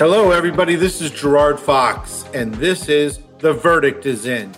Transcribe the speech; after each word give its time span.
Hello, 0.00 0.30
everybody. 0.30 0.76
This 0.76 1.02
is 1.02 1.10
Gerard 1.10 1.60
Fox, 1.60 2.24
and 2.32 2.54
this 2.54 2.88
is 2.88 3.18
The 3.36 3.52
Verdict 3.52 4.06
is 4.06 4.24
In. 4.24 4.50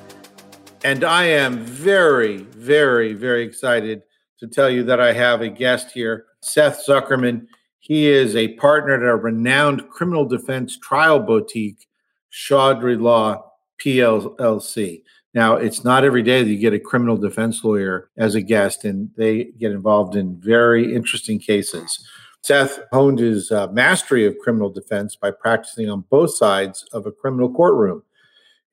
And 0.84 1.02
I 1.02 1.24
am 1.24 1.58
very, 1.64 2.36
very, 2.36 3.12
very 3.12 3.43
excited 3.43 4.02
to 4.39 4.46
tell 4.46 4.70
you 4.70 4.84
that 4.84 5.00
I 5.00 5.12
have 5.12 5.40
a 5.40 5.48
guest 5.48 5.90
here, 5.90 6.26
Seth 6.43 6.86
Zuckerman. 6.86 7.48
He 7.80 8.07
is 8.07 8.36
a 8.36 8.54
partner 8.54 8.94
at 8.94 9.02
a 9.02 9.16
renowned 9.16 9.89
criminal 9.89 10.26
defense 10.26 10.79
trial 10.79 11.18
boutique, 11.18 11.88
Chaudhry 12.32 13.00
Law 13.00 13.45
PLLC. 13.84 15.02
Now, 15.34 15.56
it's 15.56 15.82
not 15.82 16.04
every 16.04 16.22
day 16.22 16.45
that 16.45 16.50
you 16.50 16.59
get 16.59 16.72
a 16.72 16.79
criminal 16.79 17.16
defense 17.16 17.64
lawyer 17.64 18.11
as 18.17 18.36
a 18.36 18.43
guest, 18.43 18.84
and 18.84 19.11
they 19.17 19.46
get 19.59 19.72
involved 19.72 20.14
in 20.14 20.40
very 20.40 20.95
interesting 20.95 21.40
cases. 21.40 22.06
Seth 22.43 22.81
honed 22.93 23.21
his 23.21 23.53
uh, 23.53 23.69
mastery 23.69 24.27
of 24.27 24.39
criminal 24.39 24.69
defense 24.69 25.14
by 25.14 25.31
practicing 25.31 25.89
on 25.89 26.05
both 26.11 26.35
sides 26.35 26.85
of 26.93 27.07
a 27.07 27.13
criminal 27.13 27.53
courtroom. 27.53 28.03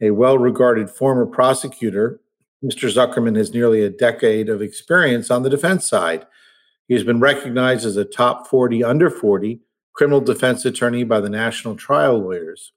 A 0.02 0.12
well 0.12 0.38
regarded 0.38 0.90
former 0.90 1.26
prosecutor, 1.26 2.20
Mr. 2.64 2.92
Zuckerman 2.92 3.38
has 3.38 3.54
nearly 3.54 3.84
a 3.84 3.90
decade 3.90 4.50
of 4.50 4.62
experience 4.62 5.30
on 5.30 5.44
the 5.44 5.50
defense 5.50 5.88
side. 5.88 6.26
He 6.88 6.96
has 6.96 7.04
been 7.04 7.20
recognized 7.20 7.86
as 7.86 7.96
a 7.96 8.06
top 8.06 8.48
40 8.48 8.84
under 8.84 9.10
40 9.10 9.62
criminal 9.94 10.22
defense 10.22 10.66
attorney 10.66 11.04
by 11.04 11.20
the 11.20 11.30
National 11.30 11.76
Trial 11.76 12.18
Lawyers. 12.18 12.74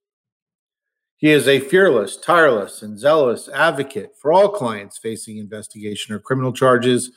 He 1.17 1.31
is 1.31 1.47
a 1.47 1.61
fearless, 1.61 2.17
tireless, 2.17 2.83
and 2.83 2.99
zealous 2.99 3.49
advocate 3.49 4.11
for 4.21 4.33
all 4.33 4.49
clients 4.49 4.99
facing 4.99 5.39
investigation 5.39 6.15
or 6.15 6.19
criminal 6.19 6.53
charges. 6.53 7.13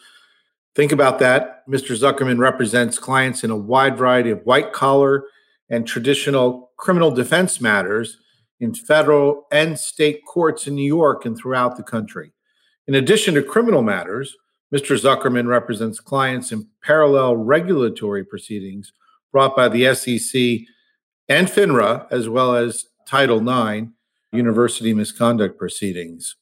Think 0.76 0.92
about 0.92 1.20
that. 1.20 1.68
Mr. 1.70 1.98
Zuckerman 1.98 2.38
represents 2.38 3.00
clients 3.00 3.44
in 3.44 3.50
a 3.50 3.56
wide 3.56 3.98
variety 3.98 4.30
of 4.30 4.46
white 4.46 4.74
collar 4.74 5.24
and 5.70 5.88
traditional 5.88 6.72
criminal 6.78 7.12
defense 7.12 7.62
matters 7.62 8.18
in 8.60 8.74
federal 8.74 9.48
and 9.52 9.80
state 9.80 10.22
courts 10.28 10.68
in 10.68 10.76
New 10.76 10.86
York 10.86 11.26
and 11.26 11.38
throughout 11.38 11.78
the 11.78 11.84
country. 11.84 12.34
In 12.88 12.96
addition 12.96 13.36
to 13.36 13.42
criminal 13.42 13.82
matters, 13.82 14.36
Mr. 14.74 15.00
Zuckerman 15.00 15.48
represents 15.48 16.00
clients 16.00 16.52
in 16.52 16.68
parallel 16.84 17.38
regulatory 17.38 18.26
proceedings 18.26 18.92
brought 19.32 19.56
by 19.56 19.70
the 19.70 19.94
SEC 19.96 20.68
and 21.30 21.48
FINRA, 21.48 22.06
as 22.12 22.28
well 22.30 22.56
as 22.56 22.86
Title 23.08 23.40
IX 23.40 23.88
university 24.32 24.94
misconduct 24.94 25.58
proceedings. 25.58 26.36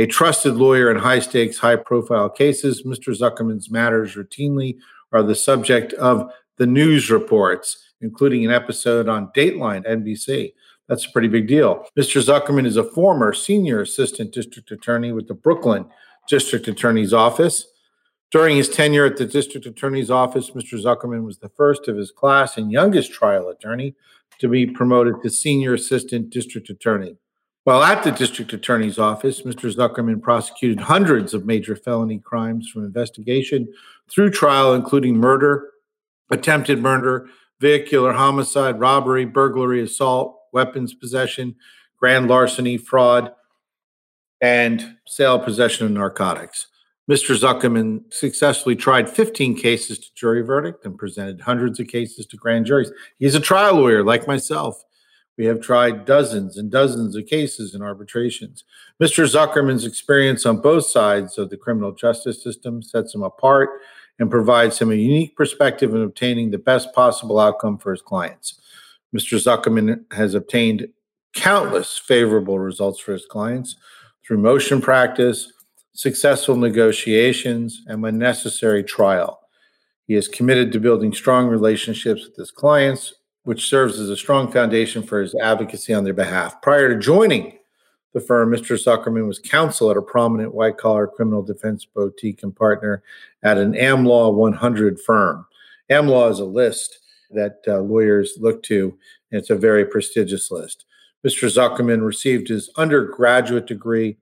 A 0.00 0.06
trusted 0.06 0.54
lawyer 0.54 0.92
in 0.92 0.96
high 0.96 1.18
stakes, 1.18 1.58
high 1.58 1.74
profile 1.74 2.30
cases, 2.30 2.84
Mr. 2.84 3.12
Zuckerman's 3.18 3.68
matters 3.68 4.14
routinely 4.14 4.78
are 5.12 5.24
the 5.24 5.34
subject 5.34 5.92
of 5.94 6.30
the 6.56 6.68
news 6.68 7.10
reports, 7.10 7.92
including 8.00 8.44
an 8.44 8.52
episode 8.52 9.08
on 9.08 9.32
Dateline 9.36 9.84
NBC. 9.84 10.52
That's 10.86 11.04
a 11.04 11.10
pretty 11.10 11.26
big 11.26 11.48
deal. 11.48 11.84
Mr. 11.98 12.22
Zuckerman 12.22 12.64
is 12.64 12.76
a 12.76 12.84
former 12.84 13.32
senior 13.32 13.80
assistant 13.80 14.32
district 14.32 14.70
attorney 14.70 15.10
with 15.10 15.26
the 15.26 15.34
Brooklyn 15.34 15.84
District 16.28 16.68
Attorney's 16.68 17.12
Office. 17.12 17.66
During 18.30 18.56
his 18.56 18.68
tenure 18.68 19.06
at 19.06 19.16
the 19.16 19.26
District 19.26 19.66
Attorney's 19.66 20.12
Office, 20.12 20.50
Mr. 20.50 20.80
Zuckerman 20.80 21.24
was 21.24 21.38
the 21.38 21.48
first 21.48 21.88
of 21.88 21.96
his 21.96 22.12
class 22.12 22.56
and 22.56 22.70
youngest 22.70 23.10
trial 23.12 23.48
attorney 23.48 23.96
to 24.38 24.48
be 24.48 24.64
promoted 24.64 25.22
to 25.22 25.30
senior 25.30 25.74
assistant 25.74 26.30
district 26.30 26.70
attorney. 26.70 27.16
While 27.68 27.82
at 27.82 28.02
the 28.02 28.12
district 28.12 28.54
attorney's 28.54 28.98
office, 28.98 29.42
Mr. 29.42 29.70
Zuckerman 29.70 30.22
prosecuted 30.22 30.80
hundreds 30.80 31.34
of 31.34 31.44
major 31.44 31.76
felony 31.76 32.18
crimes 32.18 32.66
from 32.66 32.82
investigation 32.82 33.70
through 34.08 34.30
trial, 34.30 34.72
including 34.72 35.18
murder, 35.18 35.68
attempted 36.30 36.78
murder, 36.78 37.28
vehicular 37.60 38.14
homicide, 38.14 38.80
robbery, 38.80 39.26
burglary, 39.26 39.82
assault, 39.82 40.38
weapons 40.50 40.94
possession, 40.94 41.56
grand 41.98 42.26
larceny, 42.26 42.78
fraud, 42.78 43.32
and 44.40 44.96
sale 45.06 45.38
possession 45.38 45.84
of 45.84 45.92
narcotics. 45.92 46.68
Mr. 47.10 47.38
Zuckerman 47.38 48.02
successfully 48.10 48.76
tried 48.76 49.10
15 49.10 49.58
cases 49.58 49.98
to 49.98 50.14
jury 50.14 50.40
verdict 50.40 50.86
and 50.86 50.96
presented 50.96 51.42
hundreds 51.42 51.78
of 51.78 51.88
cases 51.88 52.24
to 52.24 52.38
grand 52.38 52.64
juries. 52.64 52.90
He's 53.18 53.34
a 53.34 53.40
trial 53.40 53.74
lawyer 53.74 54.02
like 54.02 54.26
myself. 54.26 54.82
We 55.38 55.46
have 55.46 55.60
tried 55.60 56.04
dozens 56.04 56.58
and 56.58 56.68
dozens 56.68 57.14
of 57.14 57.26
cases 57.26 57.72
in 57.72 57.80
arbitrations. 57.80 58.64
Mr. 59.00 59.24
Zuckerman's 59.24 59.86
experience 59.86 60.44
on 60.44 60.60
both 60.60 60.86
sides 60.86 61.38
of 61.38 61.48
the 61.48 61.56
criminal 61.56 61.92
justice 61.92 62.42
system 62.42 62.82
sets 62.82 63.14
him 63.14 63.22
apart 63.22 63.70
and 64.18 64.32
provides 64.32 64.80
him 64.80 64.90
a 64.90 64.96
unique 64.96 65.36
perspective 65.36 65.94
in 65.94 66.02
obtaining 66.02 66.50
the 66.50 66.58
best 66.58 66.92
possible 66.92 67.38
outcome 67.38 67.78
for 67.78 67.92
his 67.92 68.02
clients. 68.02 68.60
Mr. 69.16 69.40
Zuckerman 69.40 70.12
has 70.12 70.34
obtained 70.34 70.88
countless 71.34 71.96
favorable 71.96 72.58
results 72.58 72.98
for 72.98 73.12
his 73.12 73.24
clients 73.24 73.76
through 74.26 74.38
motion 74.38 74.80
practice, 74.80 75.52
successful 75.94 76.56
negotiations, 76.56 77.82
and 77.86 78.02
when 78.02 78.18
necessary, 78.18 78.82
trial. 78.82 79.38
He 80.08 80.14
is 80.14 80.26
committed 80.26 80.72
to 80.72 80.80
building 80.80 81.12
strong 81.12 81.46
relationships 81.46 82.24
with 82.24 82.34
his 82.34 82.50
clients, 82.50 83.14
which 83.44 83.68
serves 83.68 83.98
as 83.98 84.10
a 84.10 84.16
strong 84.16 84.50
foundation 84.50 85.02
for 85.02 85.20
his 85.20 85.34
advocacy 85.36 85.94
on 85.94 86.04
their 86.04 86.14
behalf. 86.14 86.60
Prior 86.62 86.92
to 86.92 87.00
joining 87.00 87.58
the 88.12 88.20
firm, 88.20 88.50
Mr. 88.50 88.76
Zuckerman 88.76 89.26
was 89.26 89.38
counsel 89.38 89.90
at 89.90 89.96
a 89.96 90.02
prominent 90.02 90.54
white 90.54 90.78
collar 90.78 91.06
criminal 91.06 91.42
defense 91.42 91.84
boutique 91.84 92.42
and 92.42 92.54
partner 92.54 93.02
at 93.42 93.58
an 93.58 93.72
AmLaw 93.72 94.34
100 94.34 95.00
firm. 95.00 95.46
AmLaw 95.90 96.30
is 96.30 96.40
a 96.40 96.44
list 96.44 96.98
that 97.30 97.60
uh, 97.66 97.80
lawyers 97.80 98.34
look 98.38 98.62
to, 98.64 98.96
and 99.30 99.40
it's 99.40 99.50
a 99.50 99.56
very 99.56 99.84
prestigious 99.84 100.50
list. 100.50 100.84
Mr. 101.26 101.48
Zuckerman 101.48 102.04
received 102.04 102.48
his 102.48 102.70
undergraduate 102.76 103.66
degree 103.66 104.16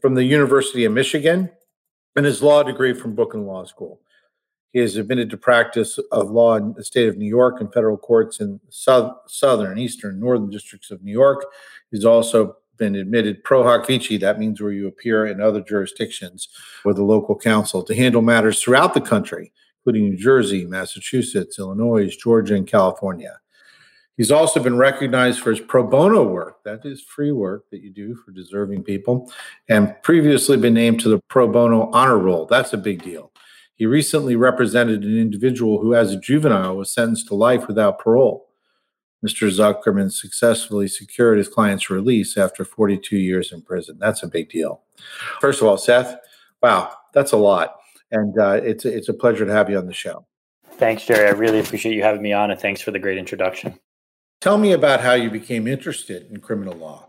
from 0.00 0.14
the 0.14 0.24
University 0.24 0.84
of 0.84 0.92
Michigan 0.92 1.50
and 2.16 2.26
his 2.26 2.42
law 2.42 2.62
degree 2.62 2.92
from 2.92 3.14
Brooklyn 3.14 3.46
Law 3.46 3.64
School. 3.64 4.00
He 4.72 4.80
is 4.80 4.96
admitted 4.96 5.28
to 5.30 5.36
practice 5.36 5.98
of 6.10 6.30
law 6.30 6.56
in 6.56 6.72
the 6.72 6.84
state 6.84 7.08
of 7.08 7.18
New 7.18 7.28
York 7.28 7.60
and 7.60 7.72
federal 7.72 7.98
courts 7.98 8.40
in 8.40 8.58
south, 8.70 9.16
southern, 9.26 9.78
eastern, 9.78 10.18
northern 10.18 10.50
districts 10.50 10.90
of 10.90 11.02
New 11.02 11.12
York. 11.12 11.44
He's 11.90 12.06
also 12.06 12.56
been 12.78 12.96
admitted 12.96 13.44
pro 13.44 13.62
hac 13.64 13.86
vice, 13.86 14.18
that 14.20 14.38
means 14.38 14.60
where 14.60 14.72
you 14.72 14.88
appear 14.88 15.26
in 15.26 15.40
other 15.40 15.60
jurisdictions 15.60 16.48
with 16.84 16.98
a 16.98 17.04
local 17.04 17.36
counsel 17.36 17.82
to 17.82 17.94
handle 17.94 18.22
matters 18.22 18.62
throughout 18.62 18.94
the 18.94 19.00
country, 19.00 19.52
including 19.80 20.10
New 20.10 20.16
Jersey, 20.16 20.64
Massachusetts, 20.64 21.58
Illinois, 21.58 22.14
Georgia, 22.16 22.54
and 22.54 22.66
California. 22.66 23.38
He's 24.16 24.30
also 24.30 24.62
been 24.62 24.76
recognized 24.76 25.40
for 25.40 25.50
his 25.50 25.60
pro 25.60 25.86
bono 25.86 26.22
work. 26.22 26.62
That 26.64 26.84
is 26.84 27.02
free 27.02 27.32
work 27.32 27.64
that 27.70 27.82
you 27.82 27.90
do 27.90 28.14
for 28.14 28.30
deserving 28.30 28.84
people, 28.84 29.32
and 29.68 29.94
previously 30.02 30.56
been 30.56 30.74
named 30.74 31.00
to 31.00 31.08
the 31.08 31.20
pro 31.28 31.48
bono 31.48 31.90
honor 31.92 32.18
roll. 32.18 32.46
That's 32.46 32.72
a 32.72 32.78
big 32.78 33.02
deal. 33.02 33.31
He 33.82 33.86
recently 33.86 34.36
represented 34.36 35.02
an 35.02 35.18
individual 35.18 35.80
who, 35.80 35.92
as 35.92 36.12
a 36.12 36.16
juvenile, 36.16 36.76
was 36.76 36.94
sentenced 36.94 37.26
to 37.26 37.34
life 37.34 37.66
without 37.66 37.98
parole. 37.98 38.48
Mr. 39.26 39.50
Zuckerman 39.50 40.12
successfully 40.12 40.86
secured 40.86 41.38
his 41.38 41.48
client's 41.48 41.90
release 41.90 42.36
after 42.36 42.64
42 42.64 43.16
years 43.16 43.50
in 43.50 43.60
prison. 43.60 43.96
That's 43.98 44.22
a 44.22 44.28
big 44.28 44.50
deal. 44.50 44.82
First 45.40 45.60
of 45.60 45.66
all, 45.66 45.76
Seth, 45.76 46.16
wow, 46.62 46.94
that's 47.12 47.32
a 47.32 47.36
lot. 47.36 47.74
And 48.12 48.38
uh, 48.38 48.60
it's, 48.62 48.84
it's 48.84 49.08
a 49.08 49.14
pleasure 49.14 49.44
to 49.44 49.52
have 49.52 49.68
you 49.68 49.78
on 49.78 49.88
the 49.88 49.92
show. 49.92 50.26
Thanks, 50.74 51.04
Jerry. 51.04 51.26
I 51.26 51.32
really 51.32 51.58
appreciate 51.58 51.96
you 51.96 52.04
having 52.04 52.22
me 52.22 52.32
on, 52.32 52.52
and 52.52 52.60
thanks 52.60 52.80
for 52.80 52.92
the 52.92 53.00
great 53.00 53.18
introduction. 53.18 53.80
Tell 54.40 54.58
me 54.58 54.70
about 54.74 55.00
how 55.00 55.14
you 55.14 55.28
became 55.28 55.66
interested 55.66 56.30
in 56.30 56.38
criminal 56.38 56.74
law. 56.74 57.08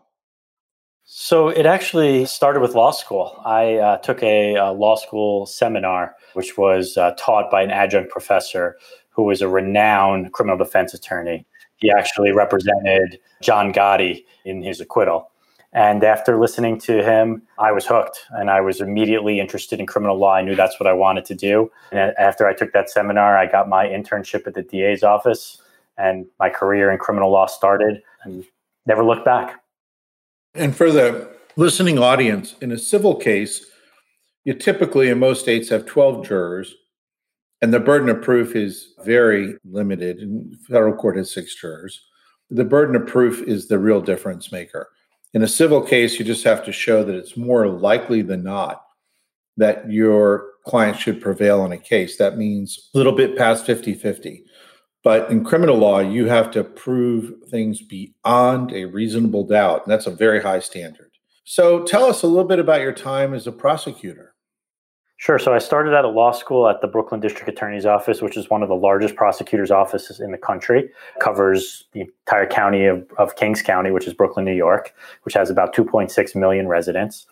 So 1.16 1.50
it 1.50 1.68
actually 1.68 2.26
started 2.26 2.60
with 2.60 2.74
law 2.74 2.90
school. 2.90 3.40
I 3.46 3.76
uh, 3.76 3.98
took 3.98 4.24
a, 4.24 4.56
a, 4.56 4.72
law 4.72 4.96
school 4.96 5.46
seminar, 5.46 6.16
which 6.34 6.58
was 6.58 6.98
uh, 6.98 7.14
taught 7.20 7.52
by 7.52 7.62
an 7.62 7.70
adjunct 7.70 8.10
professor 8.10 8.78
who 9.12 9.22
was 9.22 9.40
a 9.40 9.48
renowned 9.48 10.34
criminal 10.34 10.58
defense 10.58 10.92
attorney. 10.92 11.46
He 11.76 11.92
actually 11.92 12.32
represented 12.32 13.20
John 13.44 13.72
Gotti 13.72 14.26
in 14.44 14.64
his 14.64 14.82
acquittal. 14.82 15.30
And 15.72 16.04
after 16.04 16.40
listening 16.40 16.80
to 16.80 17.04
him, 17.04 17.44
I 17.60 17.72
was 17.72 17.86
hooked 17.86 18.26
and 18.32 18.50
I 18.50 18.62
was 18.62 18.82
immediately 18.82 19.40
interested 19.40 19.80
in 19.80 19.86
criminal 19.86 20.18
law. 20.18 20.34
I 20.34 20.42
knew 20.42 20.56
that's 20.56 20.80
what 20.80 20.88
I 20.88 20.94
wanted 20.94 21.26
to 21.26 21.36
do. 21.36 21.72
And 21.92 22.12
after 22.18 22.48
I 22.48 22.56
took 22.56 22.74
that 22.74 22.90
seminar, 22.90 23.38
I 23.38 23.46
got 23.46 23.70
my 23.70 23.86
internship 23.86 24.48
at 24.48 24.56
the 24.56 24.64
DA's 24.64 25.04
office 25.04 25.62
and 25.96 26.26
my 26.40 26.50
career 26.50 26.90
in 26.90 26.98
criminal 26.98 27.32
law 27.32 27.46
started 27.46 28.02
and 28.24 28.44
never 28.88 29.06
looked 29.06 29.26
back. 29.26 29.63
And 30.56 30.76
for 30.76 30.92
the 30.92 31.32
listening 31.56 31.98
audience, 31.98 32.56
in 32.62 32.72
a 32.72 32.78
civil 32.78 33.16
case, 33.16 33.66
you 34.44 34.54
typically 34.54 35.10
in 35.10 35.20
most 35.20 35.42
states 35.42 35.70
have 35.70 35.86
12 35.86 36.28
jurors, 36.28 36.76
and 37.62 37.74
the 37.74 37.80
burden 37.80 38.10
of 38.10 38.22
proof 38.22 38.56
is 38.56 38.94
very 39.04 39.56
limited. 39.64 40.20
And 40.20 40.56
federal 40.68 40.96
court 40.96 41.18
has 41.18 41.34
six 41.34 41.56
jurors. 41.56 42.02
The 42.50 42.66
burden 42.66 42.96
of 42.96 43.08
proof 43.08 43.42
is 43.48 43.68
the 43.68 43.80
real 43.80 44.02
difference 44.02 44.52
maker. 44.52 44.90
In 45.34 45.42
a 45.42 45.48
civil 45.48 45.82
case, 45.82 46.20
you 46.20 46.26
just 46.26 46.44
have 46.44 46.64
to 46.66 46.72
show 46.72 47.04
that 47.04 47.16
it's 47.16 47.38
more 47.38 47.68
likely 47.68 48.22
than 48.22 48.44
not 48.44 48.84
that 49.58 49.90
your 49.90 50.46
client 50.66 51.00
should 51.00 51.22
prevail 51.22 51.66
in 51.66 51.72
a 51.72 51.78
case. 51.78 52.18
That 52.18 52.38
means 52.38 52.90
a 52.94 52.98
little 52.98 53.14
bit 53.14 53.38
past 53.38 53.66
50 53.66 53.96
50. 53.96 54.43
But 55.04 55.30
in 55.30 55.44
criminal 55.44 55.78
law, 55.78 56.00
you 56.00 56.28
have 56.28 56.50
to 56.52 56.64
prove 56.64 57.34
things 57.50 57.82
beyond 57.82 58.72
a 58.72 58.86
reasonable 58.86 59.46
doubt. 59.46 59.84
And 59.84 59.92
that's 59.92 60.08
a 60.08 60.12
very 60.12 60.42
high 60.42 60.60
standard. 60.60 61.12
So 61.44 61.84
tell 61.84 62.06
us 62.06 62.24
a 62.24 62.28
little 62.28 62.46
bit 62.46 62.60
about 62.60 62.82
your 62.82 62.94
time 62.94 63.34
as 63.34 63.46
a 63.46 63.52
prosecutor. 63.52 64.34
Sure. 65.18 65.40
So 65.40 65.54
I 65.54 65.60
started 65.60 65.94
at 65.94 66.04
a 66.06 66.10
law 66.10 66.32
school 66.32 66.68
at 66.68 66.82
the 66.82 66.88
Brooklyn 66.88 67.22
District 67.22 67.48
Attorney's 67.48 67.86
Office, 67.86 68.22
which 68.22 68.36
is 68.36 68.50
one 68.50 68.64
of 68.64 68.70
the 68.70 68.76
largest 68.76 69.16
prosecutors' 69.16 69.72
offices 69.72 70.20
in 70.20 70.32
the 70.32 70.38
country. 70.38 70.90
Covers 71.20 71.86
the 71.94 72.02
entire 72.02 72.48
county 72.48 72.86
of, 72.86 73.06
of 73.18 73.36
Kings 73.36 73.62
County, 73.62 73.92
which 73.92 74.08
is 74.08 74.14
Brooklyn, 74.14 74.44
New 74.46 74.54
York, 74.54 74.94
which 75.24 75.34
has 75.34 75.50
about 75.50 75.76
2.6 75.76 76.36
million 76.36 76.68
residents. 76.68 77.26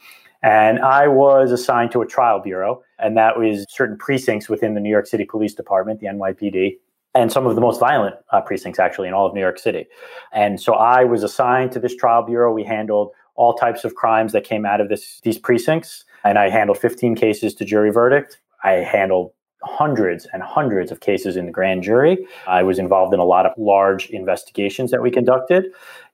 And 0.44 0.80
I 0.80 1.08
was 1.08 1.52
assigned 1.52 1.92
to 1.92 2.02
a 2.02 2.08
trial 2.08 2.40
bureau, 2.40 2.82
and 2.98 3.16
that 3.18 3.38
was 3.38 3.66
certain 3.70 3.98
precincts 3.98 4.50
within 4.50 4.74
the 4.74 4.80
New 4.80 4.90
York 4.90 5.06
City 5.06 5.26
Police 5.26 5.54
Department, 5.54 6.00
the 6.00 6.08
NYPD, 6.08 6.78
and 7.13 7.31
some 7.31 7.46
of 7.46 7.56
the 7.56 7.62
most 7.62 7.80
violent 7.80 8.16
uh, 8.31 8.42
precincts 8.42 8.80
actually 8.80 9.08
in 9.08 9.13
all 9.13 9.25
of 9.25 9.34
New 9.34 9.42
York 9.42 9.60
City. 9.60 9.86
And 10.31 10.62
so 10.62 10.74
I 10.74 11.04
was 11.04 11.24
assigned 11.24 11.72
to 11.74 11.80
this 11.80 11.96
trial 11.96 12.24
bureau. 12.24 12.54
We 12.54 12.63
handled 12.63 13.12
all 13.36 13.54
types 13.54 13.84
of 13.84 13.96
crimes 13.96 14.31
that 14.34 14.44
came 14.44 14.66
out 14.66 14.81
of 14.81 14.90
this, 14.90 15.19
these 15.24 15.38
precincts 15.38 16.06
and 16.24 16.38
I 16.38 16.50
handled 16.50 16.78
15 16.78 17.16
cases 17.16 17.54
to 17.56 17.66
jury 17.66 17.92
verdict. 17.92 18.40
I 18.63 18.74
handled 18.74 19.31
hundreds 19.63 20.28
and 20.34 20.42
hundreds 20.42 20.92
of 20.92 21.02
cases 21.02 21.38
in 21.38 21.46
the 21.46 21.52
grand 21.52 21.84
jury. 21.84 22.25
I 22.48 22.63
was 22.63 22.80
involved 22.80 23.13
in 23.13 23.19
a 23.19 23.25
lot 23.25 23.46
of 23.46 23.52
large 23.58 24.10
investigations 24.10 24.92
that 24.92 25.02
we 25.02 25.12
conducted. 25.12 25.66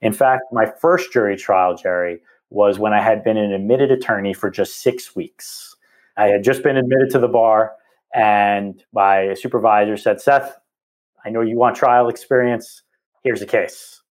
In 0.02 0.14
fact, 0.14 0.44
my 0.52 0.66
first 0.66 1.12
jury 1.14 1.38
trial, 1.38 1.76
Jerry, 1.76 2.20
was 2.50 2.80
when 2.80 2.94
I 2.94 3.02
had 3.02 3.24
been 3.24 3.38
an 3.38 3.52
admitted 3.52 3.92
attorney 3.92 4.34
for 4.34 4.50
just 4.50 4.82
six 4.82 5.16
weeks. 5.16 5.76
I 6.18 6.28
had 6.28 6.44
just 6.44 6.64
been 6.64 6.78
admitted 6.78 7.10
to 7.12 7.20
the 7.20 7.28
bar, 7.28 7.74
and 8.14 8.84
my 8.94 9.34
supervisor 9.36 9.98
said, 9.98 10.20
Seth, 10.20 10.58
I 11.26 11.30
know 11.30 11.42
you 11.42 11.58
want 11.58 11.76
trial 11.76 12.10
experience. 12.10 12.84
Here's 13.24 13.42
a 13.42 13.46
case. 13.46 14.02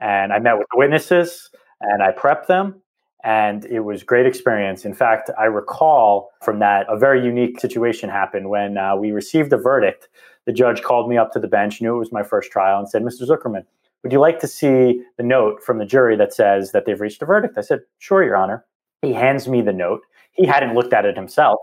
And 0.00 0.32
I 0.32 0.38
met 0.38 0.58
with 0.58 0.66
the 0.72 0.78
witnesses 0.78 1.50
and 1.80 2.02
I 2.02 2.12
prepped 2.12 2.46
them 2.46 2.82
and 3.24 3.64
it 3.66 3.80
was 3.80 4.02
great 4.02 4.26
experience. 4.26 4.84
In 4.84 4.94
fact, 4.94 5.30
I 5.38 5.44
recall 5.44 6.30
from 6.42 6.58
that 6.58 6.86
a 6.88 6.98
very 6.98 7.24
unique 7.24 7.60
situation 7.60 8.10
happened 8.10 8.50
when 8.50 8.76
uh, 8.76 8.96
we 8.96 9.12
received 9.12 9.50
the 9.50 9.56
verdict. 9.56 10.08
The 10.44 10.52
judge 10.52 10.82
called 10.82 11.08
me 11.08 11.16
up 11.16 11.32
to 11.32 11.38
the 11.38 11.46
bench, 11.46 11.80
knew 11.80 11.94
it 11.94 11.98
was 11.98 12.12
my 12.12 12.24
first 12.24 12.50
trial, 12.50 12.78
and 12.78 12.88
said, 12.88 13.02
"Mr. 13.02 13.26
Zuckerman, 13.26 13.64
would 14.02 14.12
you 14.12 14.18
like 14.18 14.40
to 14.40 14.48
see 14.48 15.02
the 15.16 15.22
note 15.22 15.62
from 15.62 15.78
the 15.78 15.84
jury 15.84 16.16
that 16.16 16.34
says 16.34 16.72
that 16.72 16.84
they've 16.84 17.00
reached 17.00 17.22
a 17.22 17.26
verdict?" 17.26 17.56
I 17.56 17.60
said, 17.60 17.82
"Sure, 17.98 18.24
Your 18.24 18.36
Honor." 18.36 18.64
He 19.02 19.12
hands 19.12 19.48
me 19.48 19.62
the 19.62 19.72
note. 19.72 20.02
He 20.32 20.46
hadn't 20.46 20.74
looked 20.74 20.92
at 20.92 21.04
it 21.04 21.16
himself, 21.16 21.60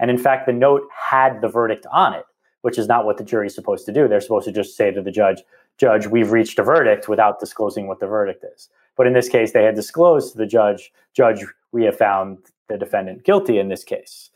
and 0.00 0.10
in 0.10 0.18
fact, 0.18 0.46
the 0.46 0.52
note 0.52 0.82
had 0.92 1.40
the 1.40 1.48
verdict 1.48 1.86
on 1.92 2.14
it, 2.14 2.24
which 2.66 2.78
is 2.78 2.88
not 2.88 3.04
what 3.04 3.16
the 3.16 3.22
jury 3.22 3.46
is 3.46 3.54
supposed 3.54 3.86
to 3.86 3.92
do. 3.92 4.08
They're 4.08 4.20
supposed 4.20 4.46
to 4.46 4.52
just 4.52 4.76
say 4.76 4.90
to 4.90 5.00
the 5.00 5.12
judge, 5.12 5.44
"Judge, 5.78 6.08
we've 6.08 6.32
reached 6.32 6.58
a 6.58 6.64
verdict," 6.64 7.08
without 7.08 7.38
disclosing 7.38 7.86
what 7.86 8.00
the 8.00 8.08
verdict 8.08 8.42
is. 8.42 8.68
But 8.96 9.06
in 9.06 9.12
this 9.12 9.28
case, 9.28 9.52
they 9.52 9.62
had 9.62 9.76
disclosed 9.76 10.32
to 10.32 10.38
the 10.38 10.46
judge, 10.46 10.92
Judge, 11.12 11.44
we 11.70 11.84
have 11.84 11.96
found 11.96 12.38
the 12.66 12.76
defendant 12.76 13.22
guilty 13.22 13.60
in 13.60 13.68
this 13.68 13.84
case. 13.84 14.30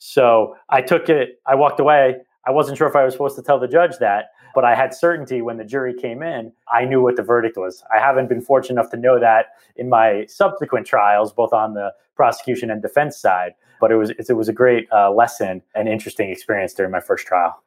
So 0.00 0.56
I 0.68 0.80
took 0.80 1.08
it, 1.08 1.40
I 1.46 1.54
walked 1.54 1.78
away. 1.78 2.16
I 2.44 2.50
wasn't 2.50 2.76
sure 2.76 2.88
if 2.88 2.96
I 2.96 3.04
was 3.04 3.14
supposed 3.14 3.36
to 3.36 3.42
tell 3.42 3.60
the 3.60 3.68
judge 3.68 3.98
that, 3.98 4.30
but 4.52 4.64
I 4.64 4.74
had 4.74 4.92
certainty 4.92 5.40
when 5.40 5.56
the 5.56 5.64
jury 5.64 5.94
came 5.94 6.24
in. 6.24 6.52
I 6.72 6.86
knew 6.86 7.00
what 7.00 7.14
the 7.14 7.22
verdict 7.22 7.56
was. 7.56 7.84
I 7.96 8.00
haven't 8.00 8.28
been 8.28 8.40
fortunate 8.40 8.80
enough 8.80 8.90
to 8.90 8.96
know 8.96 9.20
that 9.20 9.46
in 9.76 9.88
my 9.88 10.26
subsequent 10.26 10.88
trials, 10.88 11.32
both 11.32 11.52
on 11.52 11.74
the 11.74 11.94
prosecution 12.16 12.68
and 12.68 12.82
defense 12.82 13.16
side. 13.16 13.54
But 13.80 13.92
it 13.92 13.96
was 13.96 14.10
it 14.10 14.36
was 14.36 14.48
a 14.48 14.52
great 14.52 14.88
uh, 14.90 15.12
lesson 15.12 15.62
and 15.76 15.88
interesting 15.88 16.30
experience 16.30 16.74
during 16.74 16.90
my 16.90 17.00
first 17.00 17.26
trial. 17.26 17.62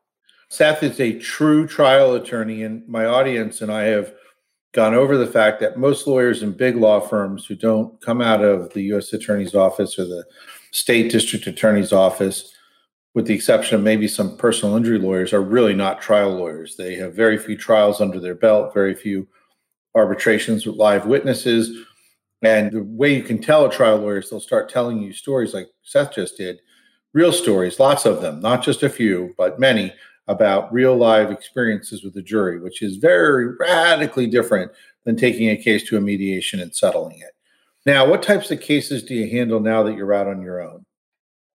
Seth 0.49 0.81
is 0.81 0.99
a 0.99 1.19
true 1.19 1.67
trial 1.67 2.15
attorney, 2.15 2.63
and 2.63 2.87
my 2.87 3.05
audience 3.05 3.61
and 3.61 3.71
I 3.71 3.83
have 3.83 4.13
gone 4.73 4.95
over 4.95 5.15
the 5.15 5.27
fact 5.27 5.59
that 5.59 5.77
most 5.77 6.07
lawyers 6.07 6.41
in 6.41 6.51
big 6.53 6.75
law 6.75 6.99
firms 6.99 7.45
who 7.45 7.55
don't 7.55 7.99
come 8.01 8.21
out 8.21 8.43
of 8.43 8.73
the 8.73 8.81
U.S. 8.83 9.13
Attorney's 9.13 9.53
Office 9.53 9.97
or 9.99 10.05
the 10.05 10.25
state 10.71 11.11
district 11.11 11.45
attorney's 11.45 11.93
office, 11.93 12.53
with 13.13 13.27
the 13.27 13.33
exception 13.33 13.75
of 13.75 13.83
maybe 13.83 14.07
some 14.07 14.37
personal 14.37 14.75
injury 14.75 14.97
lawyers, 14.97 15.33
are 15.33 15.41
really 15.41 15.73
not 15.73 16.01
trial 16.01 16.31
lawyers. 16.31 16.75
They 16.75 16.95
have 16.95 17.13
very 17.13 17.37
few 17.37 17.55
trials 17.55 18.01
under 18.01 18.19
their 18.19 18.35
belt, 18.35 18.73
very 18.73 18.95
few 18.95 19.27
arbitrations 19.95 20.65
with 20.65 20.75
live 20.75 21.05
witnesses. 21.05 21.85
And 22.41 22.71
the 22.71 22.83
way 22.83 23.15
you 23.15 23.23
can 23.23 23.39
tell 23.39 23.65
a 23.65 23.71
trial 23.71 23.97
lawyer 23.97 24.19
is 24.19 24.29
they'll 24.29 24.39
start 24.39 24.69
telling 24.69 25.01
you 25.01 25.13
stories 25.13 25.53
like 25.53 25.67
Seth 25.83 26.13
just 26.13 26.37
did, 26.37 26.59
real 27.13 27.31
stories, 27.31 27.79
lots 27.79 28.05
of 28.05 28.21
them, 28.21 28.39
not 28.39 28.63
just 28.63 28.81
a 28.81 28.89
few, 28.89 29.33
but 29.37 29.59
many 29.59 29.93
about 30.29 30.71
real 30.71 30.95
live 30.95 31.31
experiences 31.31 32.03
with 32.03 32.13
the 32.13 32.21
jury, 32.21 32.61
which 32.61 32.81
is 32.81 32.97
very 32.97 33.55
radically 33.57 34.27
different 34.27 34.71
than 35.03 35.17
taking 35.17 35.49
a 35.49 35.57
case 35.57 35.83
to 35.89 35.97
a 35.97 36.01
mediation 36.01 36.59
and 36.59 36.73
settling 36.73 37.19
it. 37.19 37.35
Now, 37.85 38.07
what 38.07 38.21
types 38.21 38.51
of 38.51 38.61
cases 38.61 39.03
do 39.03 39.15
you 39.15 39.29
handle 39.29 39.59
now 39.59 39.81
that 39.83 39.95
you're 39.95 40.13
out 40.13 40.27
on 40.27 40.41
your 40.41 40.61
own? 40.61 40.85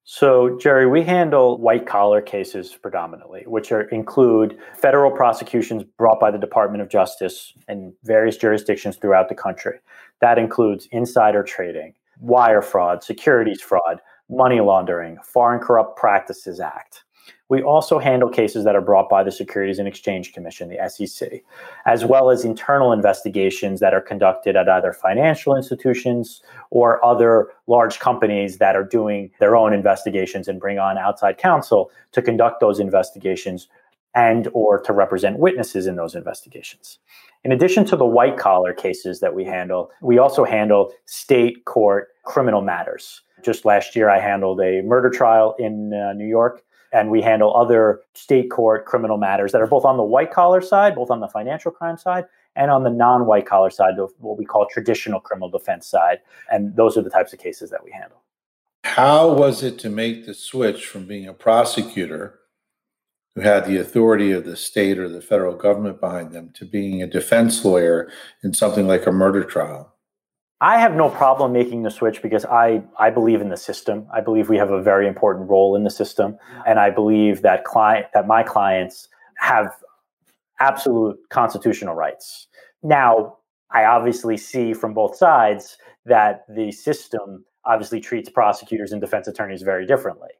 So, 0.02 0.58
Jerry, 0.58 0.86
we 0.86 1.02
handle 1.02 1.56
white 1.58 1.86
collar 1.86 2.20
cases 2.20 2.74
predominantly, 2.74 3.44
which 3.46 3.70
are, 3.70 3.82
include 3.82 4.58
federal 4.76 5.10
prosecutions 5.10 5.84
brought 5.96 6.20
by 6.20 6.30
the 6.30 6.38
Department 6.38 6.82
of 6.82 6.90
Justice 6.90 7.54
in 7.68 7.94
various 8.02 8.36
jurisdictions 8.36 8.96
throughout 8.96 9.28
the 9.28 9.34
country. 9.34 9.78
That 10.20 10.38
includes 10.38 10.88
insider 10.90 11.42
trading, 11.44 11.94
wire 12.18 12.60
fraud, 12.60 13.04
securities 13.04 13.62
fraud, 13.62 14.00
money 14.28 14.60
laundering, 14.60 15.16
Foreign 15.22 15.60
Corrupt 15.60 15.96
Practices 15.96 16.58
Act. 16.60 17.03
We 17.50 17.62
also 17.62 17.98
handle 17.98 18.30
cases 18.30 18.64
that 18.64 18.74
are 18.74 18.80
brought 18.80 19.10
by 19.10 19.22
the 19.22 19.30
Securities 19.30 19.78
and 19.78 19.86
Exchange 19.86 20.32
Commission, 20.32 20.70
the 20.70 20.88
SEC, 20.88 21.42
as 21.84 22.04
well 22.04 22.30
as 22.30 22.42
internal 22.42 22.90
investigations 22.90 23.80
that 23.80 23.92
are 23.92 24.00
conducted 24.00 24.56
at 24.56 24.68
either 24.68 24.94
financial 24.94 25.54
institutions 25.54 26.42
or 26.70 27.04
other 27.04 27.48
large 27.66 27.98
companies 27.98 28.58
that 28.58 28.76
are 28.76 28.84
doing 28.84 29.30
their 29.40 29.56
own 29.56 29.74
investigations 29.74 30.48
and 30.48 30.58
bring 30.58 30.78
on 30.78 30.96
outside 30.96 31.36
counsel 31.36 31.90
to 32.12 32.22
conduct 32.22 32.60
those 32.60 32.80
investigations 32.80 33.68
and 34.14 34.48
or 34.54 34.80
to 34.80 34.92
represent 34.92 35.38
witnesses 35.38 35.86
in 35.86 35.96
those 35.96 36.14
investigations. 36.14 36.98
In 37.42 37.52
addition 37.52 37.84
to 37.86 37.96
the 37.96 38.06
white 38.06 38.38
collar 38.38 38.72
cases 38.72 39.20
that 39.20 39.34
we 39.34 39.44
handle, 39.44 39.90
we 40.00 40.16
also 40.16 40.44
handle 40.44 40.92
state 41.04 41.66
court 41.66 42.08
criminal 42.24 42.62
matters. 42.62 43.20
Just 43.42 43.66
last 43.66 43.94
year, 43.94 44.08
I 44.08 44.18
handled 44.18 44.60
a 44.60 44.80
murder 44.80 45.10
trial 45.10 45.54
in 45.58 45.92
uh, 45.92 46.14
New 46.14 46.26
York 46.26 46.62
and 46.94 47.10
we 47.10 47.20
handle 47.20 47.54
other 47.54 48.00
state 48.14 48.50
court 48.50 48.86
criminal 48.86 49.18
matters 49.18 49.52
that 49.52 49.60
are 49.60 49.66
both 49.66 49.84
on 49.84 49.96
the 49.96 50.02
white 50.04 50.30
collar 50.30 50.60
side, 50.60 50.94
both 50.94 51.10
on 51.10 51.20
the 51.20 51.28
financial 51.28 51.72
crime 51.72 51.98
side, 51.98 52.24
and 52.56 52.70
on 52.70 52.84
the 52.84 52.90
non 52.90 53.26
white 53.26 53.46
collar 53.46 53.68
side, 53.68 53.94
what 54.18 54.38
we 54.38 54.44
call 54.44 54.66
traditional 54.66 55.20
criminal 55.20 55.50
defense 55.50 55.86
side. 55.86 56.20
And 56.50 56.74
those 56.76 56.96
are 56.96 57.02
the 57.02 57.10
types 57.10 57.32
of 57.32 57.40
cases 57.40 57.68
that 57.70 57.84
we 57.84 57.90
handle. 57.90 58.22
How 58.84 59.32
was 59.32 59.62
it 59.62 59.78
to 59.80 59.90
make 59.90 60.24
the 60.24 60.34
switch 60.34 60.86
from 60.86 61.06
being 61.06 61.26
a 61.26 61.34
prosecutor 61.34 62.38
who 63.34 63.40
had 63.40 63.66
the 63.66 63.78
authority 63.78 64.30
of 64.30 64.44
the 64.44 64.56
state 64.56 64.98
or 64.98 65.08
the 65.08 65.20
federal 65.20 65.56
government 65.56 66.00
behind 66.00 66.32
them 66.32 66.50
to 66.54 66.64
being 66.64 67.02
a 67.02 67.06
defense 67.08 67.64
lawyer 67.64 68.08
in 68.44 68.54
something 68.54 68.86
like 68.86 69.06
a 69.06 69.12
murder 69.12 69.42
trial? 69.42 69.93
I 70.64 70.78
have 70.78 70.94
no 70.94 71.10
problem 71.10 71.52
making 71.52 71.82
the 71.82 71.90
switch 71.90 72.22
because 72.22 72.46
I, 72.46 72.82
I 72.98 73.10
believe 73.10 73.42
in 73.42 73.50
the 73.50 73.56
system. 73.56 74.06
I 74.14 74.22
believe 74.22 74.48
we 74.48 74.56
have 74.56 74.70
a 74.70 74.80
very 74.82 75.06
important 75.06 75.50
role 75.50 75.76
in 75.76 75.84
the 75.84 75.90
system. 75.90 76.38
And 76.66 76.80
I 76.80 76.88
believe 76.88 77.42
that 77.42 77.64
client 77.64 78.06
that 78.14 78.26
my 78.26 78.42
clients 78.42 79.08
have 79.36 79.76
absolute 80.60 81.18
constitutional 81.28 81.94
rights. 81.94 82.46
Now, 82.82 83.36
I 83.72 83.84
obviously 83.84 84.38
see 84.38 84.72
from 84.72 84.94
both 84.94 85.16
sides 85.16 85.76
that 86.06 86.46
the 86.48 86.72
system 86.72 87.44
obviously 87.66 88.00
treats 88.00 88.30
prosecutors 88.30 88.90
and 88.90 89.02
defense 89.02 89.28
attorneys 89.28 89.60
very 89.60 89.84
differently. 89.84 90.30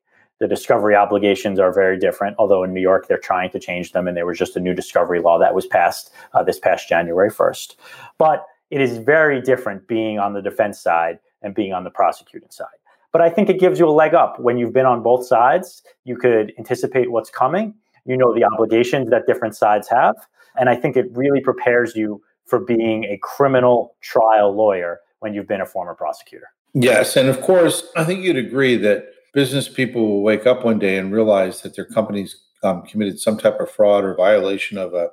The 0.40 0.48
discovery 0.48 0.96
obligations 0.96 1.58
are 1.58 1.70
very 1.70 1.98
different, 1.98 2.36
although 2.38 2.64
in 2.64 2.72
New 2.72 2.80
York 2.80 3.08
they're 3.08 3.18
trying 3.18 3.50
to 3.50 3.60
change 3.60 3.92
them, 3.92 4.08
and 4.08 4.16
there 4.16 4.24
was 4.24 4.38
just 4.38 4.56
a 4.56 4.60
new 4.60 4.72
discovery 4.72 5.20
law 5.20 5.38
that 5.38 5.54
was 5.54 5.66
passed 5.66 6.10
uh, 6.32 6.42
this 6.42 6.58
past 6.58 6.88
January 6.88 7.30
1st. 7.30 7.76
But 8.16 8.46
it 8.74 8.80
is 8.80 8.98
very 8.98 9.40
different 9.40 9.86
being 9.86 10.18
on 10.18 10.32
the 10.32 10.42
defense 10.42 10.80
side 10.80 11.20
and 11.42 11.54
being 11.54 11.72
on 11.72 11.84
the 11.84 11.90
prosecuting 11.90 12.50
side. 12.50 12.66
But 13.12 13.20
I 13.20 13.30
think 13.30 13.48
it 13.48 13.60
gives 13.60 13.78
you 13.78 13.88
a 13.88 13.92
leg 13.92 14.14
up 14.14 14.40
when 14.40 14.58
you've 14.58 14.72
been 14.72 14.84
on 14.84 15.00
both 15.00 15.24
sides. 15.24 15.84
You 16.02 16.16
could 16.16 16.52
anticipate 16.58 17.12
what's 17.12 17.30
coming. 17.30 17.72
You 18.04 18.16
know 18.16 18.34
the 18.34 18.42
obligations 18.42 19.10
that 19.10 19.28
different 19.28 19.54
sides 19.54 19.88
have. 19.90 20.16
And 20.56 20.68
I 20.68 20.74
think 20.74 20.96
it 20.96 21.06
really 21.12 21.40
prepares 21.40 21.94
you 21.94 22.20
for 22.46 22.58
being 22.58 23.04
a 23.04 23.16
criminal 23.22 23.94
trial 24.00 24.52
lawyer 24.52 24.98
when 25.20 25.34
you've 25.34 25.46
been 25.46 25.60
a 25.60 25.66
former 25.66 25.94
prosecutor. 25.94 26.48
Yes. 26.74 27.16
And 27.16 27.28
of 27.28 27.40
course, 27.42 27.92
I 27.96 28.02
think 28.02 28.24
you'd 28.24 28.36
agree 28.36 28.76
that 28.78 29.06
business 29.32 29.68
people 29.68 30.04
will 30.04 30.22
wake 30.22 30.48
up 30.48 30.64
one 30.64 30.80
day 30.80 30.98
and 30.98 31.12
realize 31.12 31.62
that 31.62 31.76
their 31.76 31.86
companies 31.86 32.42
um, 32.64 32.82
committed 32.82 33.20
some 33.20 33.38
type 33.38 33.60
of 33.60 33.70
fraud 33.70 34.02
or 34.02 34.16
violation 34.16 34.78
of 34.78 34.94
a 34.94 35.10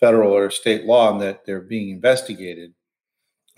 federal 0.00 0.32
or 0.32 0.50
state 0.50 0.84
law 0.84 1.12
and 1.12 1.20
that 1.20 1.46
they're 1.46 1.60
being 1.60 1.90
investigated 1.90 2.72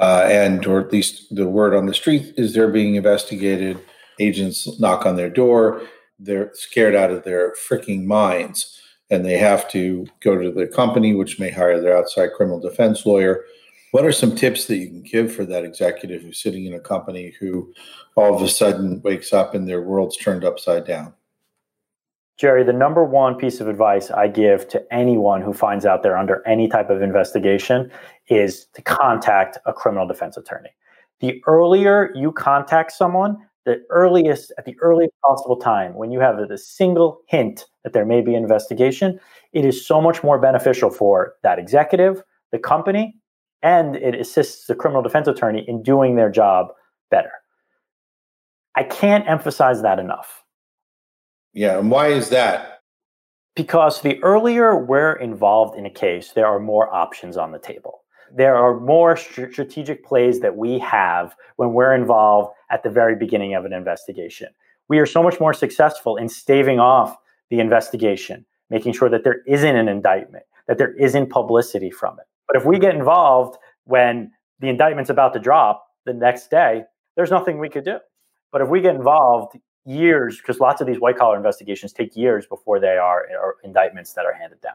uh, 0.00 0.24
and 0.28 0.66
or 0.66 0.80
at 0.80 0.92
least 0.92 1.34
the 1.34 1.46
word 1.46 1.74
on 1.74 1.86
the 1.86 1.94
street 1.94 2.34
is 2.36 2.52
they're 2.52 2.72
being 2.72 2.96
investigated. 2.96 3.78
Agents 4.18 4.66
knock 4.80 5.06
on 5.06 5.16
their 5.16 5.30
door. 5.30 5.82
They're 6.18 6.50
scared 6.54 6.94
out 6.94 7.10
of 7.10 7.24
their 7.24 7.54
freaking 7.68 8.04
minds. 8.06 8.76
and 9.10 9.24
they 9.24 9.36
have 9.36 9.68
to 9.72 10.06
go 10.20 10.40
to 10.40 10.50
the 10.52 10.68
company, 10.68 11.14
which 11.14 11.40
may 11.40 11.50
hire 11.50 11.80
their 11.80 11.96
outside 11.98 12.30
criminal 12.36 12.60
defense 12.60 13.04
lawyer. 13.04 13.44
What 13.90 14.04
are 14.04 14.12
some 14.12 14.36
tips 14.36 14.66
that 14.66 14.76
you 14.76 14.86
can 14.86 15.02
give 15.02 15.34
for 15.34 15.44
that 15.46 15.64
executive 15.64 16.22
who's 16.22 16.40
sitting 16.40 16.64
in 16.64 16.74
a 16.74 16.80
company 16.80 17.34
who 17.40 17.72
all 18.14 18.36
of 18.36 18.40
a 18.42 18.48
sudden 18.48 19.02
wakes 19.02 19.32
up 19.32 19.54
and 19.54 19.68
their 19.68 19.82
world's 19.82 20.16
turned 20.16 20.44
upside 20.44 20.86
down? 20.86 21.12
Jerry, 22.40 22.64
the 22.64 22.72
number 22.72 23.04
one 23.04 23.34
piece 23.34 23.60
of 23.60 23.68
advice 23.68 24.10
I 24.10 24.26
give 24.26 24.66
to 24.68 24.82
anyone 24.90 25.42
who 25.42 25.52
finds 25.52 25.84
out 25.84 26.02
they're 26.02 26.16
under 26.16 26.42
any 26.48 26.68
type 26.68 26.88
of 26.88 27.02
investigation 27.02 27.92
is 28.28 28.64
to 28.72 28.80
contact 28.80 29.58
a 29.66 29.74
criminal 29.74 30.08
defense 30.08 30.38
attorney. 30.38 30.70
The 31.20 31.42
earlier 31.46 32.10
you 32.14 32.32
contact 32.32 32.92
someone, 32.92 33.36
the 33.66 33.82
earliest, 33.90 34.54
at 34.56 34.64
the 34.64 34.74
earliest 34.80 35.12
possible 35.22 35.56
time, 35.56 35.92
when 35.96 36.12
you 36.12 36.20
have 36.20 36.38
a 36.38 36.56
single 36.56 37.20
hint 37.28 37.66
that 37.84 37.92
there 37.92 38.06
may 38.06 38.22
be 38.22 38.34
an 38.34 38.42
investigation, 38.42 39.20
it 39.52 39.66
is 39.66 39.86
so 39.86 40.00
much 40.00 40.24
more 40.24 40.38
beneficial 40.40 40.88
for 40.88 41.34
that 41.42 41.58
executive, 41.58 42.22
the 42.52 42.58
company, 42.58 43.16
and 43.62 43.96
it 43.96 44.14
assists 44.14 44.66
the 44.66 44.74
criminal 44.74 45.02
defense 45.02 45.28
attorney 45.28 45.62
in 45.68 45.82
doing 45.82 46.16
their 46.16 46.30
job 46.30 46.68
better. 47.10 47.32
I 48.76 48.84
can't 48.84 49.28
emphasize 49.28 49.82
that 49.82 49.98
enough. 49.98 50.42
Yeah, 51.52 51.78
and 51.78 51.90
why 51.90 52.08
is 52.08 52.28
that? 52.30 52.82
Because 53.56 54.02
the 54.02 54.22
earlier 54.22 54.76
we're 54.76 55.14
involved 55.14 55.76
in 55.76 55.84
a 55.84 55.90
case, 55.90 56.32
there 56.32 56.46
are 56.46 56.60
more 56.60 56.92
options 56.94 57.36
on 57.36 57.50
the 57.52 57.58
table. 57.58 58.02
There 58.32 58.54
are 58.54 58.78
more 58.78 59.16
strategic 59.16 60.04
plays 60.04 60.40
that 60.40 60.56
we 60.56 60.78
have 60.78 61.34
when 61.56 61.72
we're 61.72 61.94
involved 61.94 62.54
at 62.70 62.84
the 62.84 62.90
very 62.90 63.16
beginning 63.16 63.54
of 63.54 63.64
an 63.64 63.72
investigation. 63.72 64.48
We 64.88 64.98
are 65.00 65.06
so 65.06 65.22
much 65.22 65.40
more 65.40 65.52
successful 65.52 66.16
in 66.16 66.28
staving 66.28 66.78
off 66.78 67.16
the 67.50 67.58
investigation, 67.58 68.46
making 68.70 68.92
sure 68.92 69.08
that 69.08 69.24
there 69.24 69.42
isn't 69.46 69.76
an 69.76 69.88
indictment, 69.88 70.44
that 70.68 70.78
there 70.78 70.94
isn't 70.94 71.30
publicity 71.30 71.90
from 71.90 72.18
it. 72.20 72.26
But 72.46 72.56
if 72.56 72.64
we 72.64 72.78
get 72.78 72.94
involved 72.94 73.58
when 73.84 74.30
the 74.60 74.68
indictment's 74.68 75.10
about 75.10 75.32
to 75.32 75.40
drop 75.40 75.84
the 76.06 76.12
next 76.12 76.50
day, 76.50 76.84
there's 77.16 77.30
nothing 77.30 77.58
we 77.58 77.68
could 77.68 77.84
do. 77.84 77.98
But 78.52 78.62
if 78.62 78.68
we 78.68 78.80
get 78.80 78.94
involved 78.94 79.56
years, 79.84 80.38
because 80.38 80.60
lots 80.60 80.80
of 80.80 80.86
these 80.86 81.00
white 81.00 81.16
collar 81.16 81.36
investigations 81.36 81.92
take 81.92 82.16
years 82.16 82.46
before 82.46 82.78
they 82.80 82.96
are, 82.96 83.26
are 83.40 83.56
indictments 83.64 84.12
that 84.14 84.24
are 84.26 84.32
handed 84.32 84.60
down. 84.60 84.74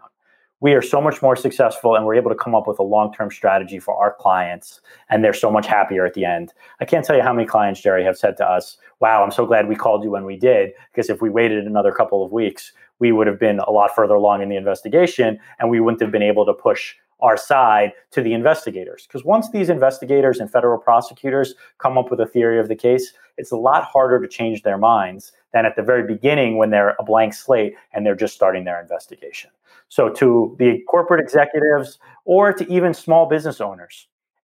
We 0.62 0.74
are 0.74 0.82
so 0.82 1.02
much 1.02 1.22
more 1.22 1.36
successful 1.36 1.96
and 1.96 2.06
we're 2.06 2.16
able 2.16 2.32
to 2.32 2.36
come 2.36 2.56
up 2.56 2.66
with 2.66 2.80
a 2.80 2.84
long 2.84 3.14
term 3.14 3.30
strategy 3.30 3.78
for 3.80 3.96
our 3.96 4.16
clients, 4.20 4.82
and 5.10 5.24
they're 5.24 5.34
so 5.34 5.52
much 5.52 5.68
happier 5.68 6.06
at 6.06 6.14
the 6.14 6.26
end. 6.26 6.54
I 6.80 6.86
can't 6.86 7.06
tell 7.06 7.16
you 7.16 7.22
how 7.22 7.34
many 7.34 7.48
clients, 7.48 7.82
Jerry, 7.82 8.04
have 8.04 8.18
said 8.18 8.38
to 8.38 8.46
us, 8.46 8.78
Wow, 9.00 9.24
I'm 9.24 9.32
so 9.32 9.46
glad 9.46 9.68
we 9.68 9.76
called 9.76 10.04
you 10.04 10.12
when 10.12 10.26
we 10.26 10.38
did, 10.38 10.72
because 10.92 11.10
if 11.10 11.22
we 11.22 11.30
waited 11.30 11.66
another 11.66 11.92
couple 11.92 12.24
of 12.24 12.32
weeks, 12.32 12.72
we 13.00 13.12
would 13.12 13.28
have 13.28 13.40
been 13.40 13.60
a 13.60 13.72
lot 13.72 13.94
further 13.94 14.14
along 14.14 14.42
in 14.42 14.50
the 14.50 14.56
investigation 14.56 15.40
and 15.60 15.70
we 15.70 15.80
wouldn't 15.80 16.02
have 16.02 16.12
been 16.12 16.24
able 16.24 16.46
to 16.46 16.54
push 16.54 16.96
our 17.22 17.38
side 17.38 17.94
to 18.12 18.22
the 18.22 18.34
investigators. 18.34 19.08
Because 19.08 19.24
once 19.24 19.50
these 19.50 19.70
investigators 19.70 20.40
and 20.40 20.52
federal 20.52 20.78
prosecutors 20.78 21.56
come 21.78 21.98
up 21.98 22.12
with 22.12 22.20
a 22.20 22.26
theory 22.26 22.60
of 22.60 22.68
the 22.68 22.76
case, 22.76 23.14
it's 23.38 23.52
a 23.52 23.58
lot 23.58 23.84
harder 23.84 24.20
to 24.20 24.28
change 24.28 24.64
their 24.64 24.78
minds 24.78 25.32
than 25.54 25.66
at 25.66 25.76
the 25.76 25.82
very 25.82 26.06
beginning 26.06 26.58
when 26.58 26.70
they're 26.70 26.96
a 27.00 27.04
blank 27.04 27.34
slate 27.34 27.74
and 27.94 28.06
they're 28.06 28.16
just 28.16 28.36
starting 28.36 28.66
their 28.66 28.82
investigation. 28.82 29.50
So, 29.88 30.10
to 30.10 30.56
the 30.60 30.82
corporate 30.90 31.22
executives 31.22 32.00
or 32.26 32.52
to 32.54 32.72
even 32.72 32.94
small 32.94 33.28
business 33.28 33.62
owners, 33.62 34.08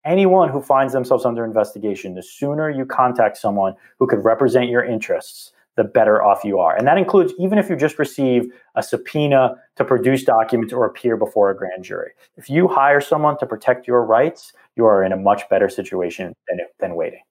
anyone 0.05 0.49
who 0.49 0.61
finds 0.61 0.93
themselves 0.93 1.25
under 1.25 1.45
investigation, 1.45 2.15
the 2.15 2.23
sooner 2.23 2.71
you 2.71 2.85
contact 2.85 3.39
someone 3.39 3.75
who 3.99 4.07
could 4.07 4.25
represent 4.25 4.69
your 4.69 4.85
interests, 4.85 5.53
the 5.77 5.85
better 5.85 6.23
off 6.23 6.45
you 6.45 6.59
are. 6.59 6.77
And 6.77 6.87
that 6.87 6.99
includes 6.99 7.33
even 7.39 7.59
if 7.59 7.71
you 7.71 7.77
just 7.77 7.99
receive 7.99 8.45
a 8.75 8.83
subpoena 8.83 9.55
to 9.77 9.85
produce 9.85 10.25
documents 10.25 10.73
or 10.73 10.85
appear 10.85 11.17
before 11.17 11.51
a 11.51 11.57
grand 11.57 11.85
jury. 11.85 12.11
If 12.37 12.51
you 12.51 12.69
hire 12.69 13.01
someone 13.01 13.39
to 13.39 13.47
protect 13.47 13.87
your 13.87 14.05
rights, 14.05 14.53
you 14.77 14.85
are 14.85 15.03
in 15.03 15.13
a 15.13 15.17
much 15.17 15.49
better 15.49 15.69
situation 15.69 16.35
than, 16.49 16.59
than 16.79 16.95
waiting. 16.95 17.23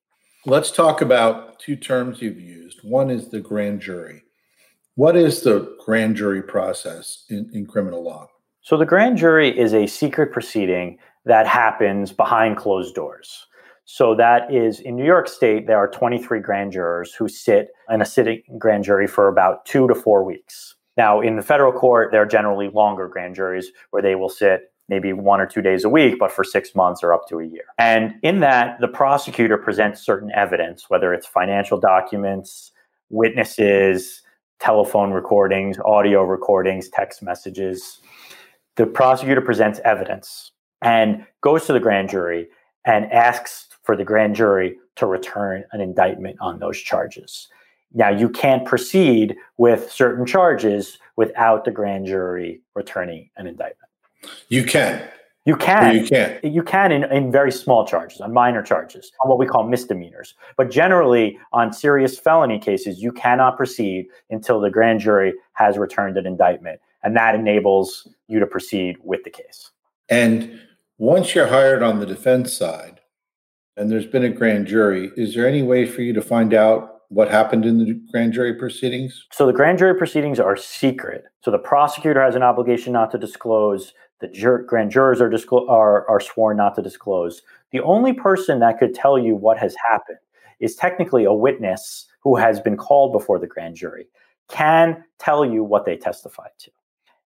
Let's 0.45 0.71
talk 0.71 1.01
about 1.01 1.59
two 1.59 1.75
terms 1.75 2.21
you've 2.21 2.39
used. 2.39 2.79
One 2.83 3.11
is 3.11 3.29
the 3.29 3.39
grand 3.39 3.81
jury. 3.81 4.23
What 4.95 5.15
is 5.15 5.41
the 5.41 5.75
grand 5.85 6.15
jury 6.15 6.41
process 6.41 7.25
in, 7.29 7.49
in 7.53 7.67
criminal 7.67 8.03
law? 8.03 8.27
So, 8.61 8.77
the 8.77 8.85
grand 8.85 9.17
jury 9.17 9.57
is 9.57 9.73
a 9.73 9.87
secret 9.87 10.31
proceeding 10.31 10.97
that 11.25 11.47
happens 11.47 12.11
behind 12.11 12.57
closed 12.57 12.95
doors. 12.95 13.47
So 13.93 14.15
that 14.15 14.53
is 14.53 14.79
in 14.79 14.95
New 14.95 15.03
York 15.03 15.27
State, 15.27 15.67
there 15.67 15.75
are 15.75 15.89
23 15.89 16.39
grand 16.39 16.71
jurors 16.71 17.13
who 17.13 17.27
sit 17.27 17.71
in 17.89 18.01
a 18.01 18.05
sitting 18.05 18.41
grand 18.57 18.85
jury 18.85 19.05
for 19.05 19.27
about 19.27 19.65
two 19.65 19.85
to 19.89 19.93
four 19.93 20.23
weeks. 20.23 20.75
Now, 20.95 21.19
in 21.19 21.35
the 21.35 21.41
federal 21.41 21.73
court, 21.73 22.13
there 22.13 22.21
are 22.21 22.25
generally 22.25 22.69
longer 22.69 23.09
grand 23.09 23.35
juries 23.35 23.69
where 23.89 24.01
they 24.01 24.15
will 24.15 24.29
sit 24.29 24.71
maybe 24.87 25.11
one 25.11 25.41
or 25.41 25.45
two 25.45 25.61
days 25.61 25.83
a 25.83 25.89
week, 25.89 26.19
but 26.19 26.31
for 26.31 26.45
six 26.45 26.73
months 26.73 27.03
or 27.03 27.13
up 27.13 27.27
to 27.27 27.39
a 27.39 27.45
year. 27.45 27.65
And 27.77 28.13
in 28.23 28.39
that, 28.39 28.79
the 28.79 28.87
prosecutor 28.87 29.57
presents 29.57 30.01
certain 30.01 30.31
evidence, 30.33 30.89
whether 30.89 31.13
it's 31.13 31.27
financial 31.27 31.77
documents, 31.77 32.71
witnesses, 33.09 34.21
telephone 34.61 35.11
recordings, 35.11 35.77
audio 35.83 36.23
recordings, 36.23 36.87
text 36.87 37.21
messages. 37.21 37.99
The 38.77 38.85
prosecutor 38.85 39.41
presents 39.41 39.81
evidence 39.83 40.51
and 40.81 41.25
goes 41.41 41.65
to 41.65 41.73
the 41.73 41.81
grand 41.81 42.07
jury 42.07 42.47
and 42.85 43.11
asks 43.11 43.67
for 43.83 43.95
the 43.95 44.03
grand 44.03 44.35
jury 44.35 44.77
to 44.95 45.05
return 45.05 45.63
an 45.71 45.81
indictment 45.81 46.37
on 46.39 46.59
those 46.59 46.77
charges. 46.77 47.47
Now, 47.93 48.09
you 48.09 48.29
can't 48.29 48.65
proceed 48.65 49.35
with 49.57 49.91
certain 49.91 50.25
charges 50.25 50.97
without 51.17 51.65
the 51.65 51.71
grand 51.71 52.05
jury 52.05 52.61
returning 52.73 53.29
an 53.35 53.47
indictment. 53.47 53.89
You 54.47 54.63
can. 54.63 55.03
You 55.45 55.55
can. 55.55 55.95
Or 55.95 55.99
you 55.99 56.07
can. 56.07 56.39
You 56.43 56.63
can 56.63 56.91
in, 56.91 57.03
in 57.11 57.31
very 57.31 57.51
small 57.51 57.85
charges, 57.85 58.21
on 58.21 58.31
minor 58.31 58.61
charges, 58.61 59.11
on 59.23 59.29
what 59.29 59.39
we 59.39 59.47
call 59.47 59.67
misdemeanors. 59.67 60.35
But 60.55 60.69
generally, 60.69 61.37
on 61.51 61.73
serious 61.73 62.17
felony 62.19 62.59
cases, 62.59 63.01
you 63.01 63.11
cannot 63.11 63.57
proceed 63.57 64.07
until 64.29 64.61
the 64.61 64.69
grand 64.69 64.99
jury 64.99 65.33
has 65.53 65.77
returned 65.77 66.17
an 66.17 66.27
indictment. 66.27 66.79
And 67.03 67.15
that 67.17 67.33
enables 67.33 68.07
you 68.27 68.39
to 68.39 68.45
proceed 68.45 68.97
with 69.03 69.23
the 69.23 69.31
case. 69.31 69.71
And 70.07 70.59
once 70.99 71.33
you're 71.33 71.47
hired 71.47 71.81
on 71.81 71.99
the 71.99 72.05
defense 72.05 72.53
side, 72.53 73.00
and 73.81 73.89
there's 73.89 74.05
been 74.05 74.23
a 74.23 74.29
grand 74.29 74.67
jury, 74.67 75.11
is 75.17 75.33
there 75.33 75.47
any 75.47 75.63
way 75.63 75.87
for 75.87 76.03
you 76.03 76.13
to 76.13 76.21
find 76.21 76.53
out 76.53 77.01
what 77.09 77.31
happened 77.31 77.65
in 77.65 77.79
the 77.79 77.99
grand 78.11 78.31
jury 78.31 78.53
proceedings? 78.53 79.25
So 79.31 79.47
the 79.47 79.53
grand 79.53 79.79
jury 79.79 79.95
proceedings 79.95 80.39
are 80.39 80.55
secret. 80.55 81.23
So 81.43 81.49
the 81.49 81.57
prosecutor 81.57 82.21
has 82.21 82.35
an 82.35 82.43
obligation 82.43 82.93
not 82.93 83.09
to 83.09 83.17
disclose. 83.17 83.93
The 84.19 84.27
jur- 84.27 84.61
grand 84.61 84.91
jurors 84.91 85.19
are, 85.19 85.31
disclo- 85.31 85.67
are, 85.67 86.07
are 86.07 86.19
sworn 86.19 86.57
not 86.57 86.75
to 86.75 86.83
disclose. 86.83 87.41
The 87.71 87.79
only 87.81 88.13
person 88.13 88.59
that 88.59 88.77
could 88.77 88.93
tell 88.93 89.17
you 89.17 89.35
what 89.35 89.57
has 89.57 89.75
happened 89.89 90.19
is 90.59 90.75
technically 90.75 91.23
a 91.23 91.33
witness 91.33 92.07
who 92.19 92.35
has 92.35 92.59
been 92.59 92.77
called 92.77 93.11
before 93.11 93.39
the 93.39 93.47
grand 93.47 93.77
jury, 93.77 94.07
can 94.47 95.03
tell 95.17 95.43
you 95.43 95.63
what 95.63 95.85
they 95.85 95.97
testified 95.97 96.51
to. 96.59 96.69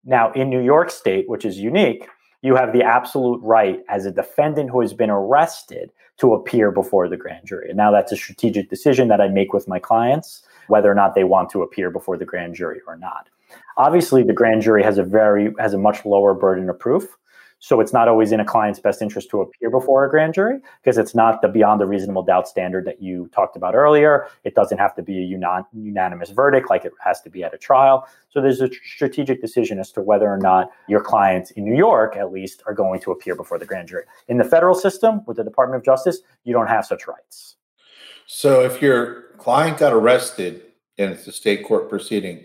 Now, 0.05 0.33
in 0.33 0.51
New 0.51 0.63
York 0.63 0.91
State, 0.91 1.29
which 1.29 1.45
is 1.45 1.59
unique, 1.59 2.09
you 2.43 2.55
have 2.57 2.73
the 2.73 2.83
absolute 2.83 3.41
right 3.43 3.81
as 3.89 4.07
a 4.07 4.11
defendant 4.11 4.71
who 4.71 4.81
has 4.81 4.95
been 4.95 5.11
arrested 5.11 5.91
to 6.19 6.35
appear 6.35 6.71
before 6.71 7.09
the 7.09 7.17
grand 7.17 7.47
jury. 7.47 7.69
And 7.69 7.77
now 7.77 7.91
that's 7.91 8.13
a 8.13 8.17
strategic 8.17 8.69
decision 8.71 9.09
that 9.09 9.21
I 9.21 9.29
make 9.29 9.53
with 9.53 9.69
my 9.69 9.79
clients, 9.79 10.43
whether 10.69 10.91
or 10.91 10.95
not 10.95 11.15
they 11.15 11.25
want 11.25 11.51
to 11.51 11.63
appear 11.63 11.91
before 11.91 12.17
the 12.17 12.25
grand 12.25 12.55
jury 12.55 12.81
or 12.87 12.97
not. 12.97 13.29
Obviously, 13.77 14.23
the 14.23 14.33
grand 14.33 14.63
jury 14.63 14.83
has 14.83 14.99
a 14.99 15.03
very 15.03 15.53
has 15.59 15.75
a 15.75 15.79
much 15.79 16.05
lower 16.05 16.35
burden 16.35 16.69
of 16.71 16.79
proof. 16.79 17.17
So 17.61 17.79
it's 17.79 17.93
not 17.93 18.09
always 18.09 18.33
in 18.33 18.41
a 18.41 18.45
client's 18.45 18.81
best 18.81 19.03
interest 19.03 19.29
to 19.31 19.43
appear 19.43 19.69
before 19.69 20.05
a 20.05 20.11
grand 20.11 20.33
jury 20.33 20.61
because 20.83 20.97
it's 20.97 21.15
not 21.15 21.43
the 21.43 21.49
beyond 21.49 21.83
a 21.83 21.87
reasonable 21.87 22.23
doubt 22.23 22.49
standard 22.49 22.87
that 22.87 23.03
you 23.03 23.29
talked 23.35 23.55
about 23.55 23.75
earlier. 23.75 24.29
It 24.45 24.55
doesn't 24.55 24.79
have 24.79 24.95
to 24.97 25.03
be 25.03 25.19
a 25.19 25.39
unan- 25.39 25.67
unanimous 25.75 26.31
verdict 26.31 26.71
like 26.71 26.87
it 26.87 26.93
has 27.05 27.21
to 27.21 27.31
be 27.31 27.45
at 27.45 27.53
a 27.53 27.59
trial. 27.59 28.09
So 28.31 28.41
there's 28.41 28.63
a 28.63 28.71
strategic 28.73 29.43
decision 29.43 29.79
as 29.79 29.93
to 29.93 30.01
whether 30.01 30.27
or 30.27 30.39
not 30.39 30.71
your 30.89 31.03
clients 31.03 31.51
in 31.51 31.65
New 31.67 31.77
York, 31.77 32.17
at 32.17 32.33
least, 32.33 32.63
are 32.67 32.73
going 32.73 32.99
to 33.01 33.13
appear 33.13 33.37
before 33.37 33.59
the 33.59 33.67
grand 33.67 33.89
jury. 33.89 34.05
In 34.29 34.39
the 34.39 34.45
federal 34.45 34.75
system 34.75 35.21
with 35.27 35.37
the 35.37 35.45
Department 35.45 35.81
of 35.81 35.85
Justice, 35.85 36.21
you 36.45 36.55
don't 36.55 36.69
have 36.69 36.87
such 36.87 37.07
rights. 37.07 37.57
So 38.27 38.63
if 38.65 38.81
your 38.81 39.35
client 39.37 39.77
got 39.77 39.93
arrested 39.93 40.63
and 40.97 41.13
it's 41.13 41.27
a 41.27 41.33
state 41.33 41.67
court 41.67 41.91
proceeding 41.91 42.43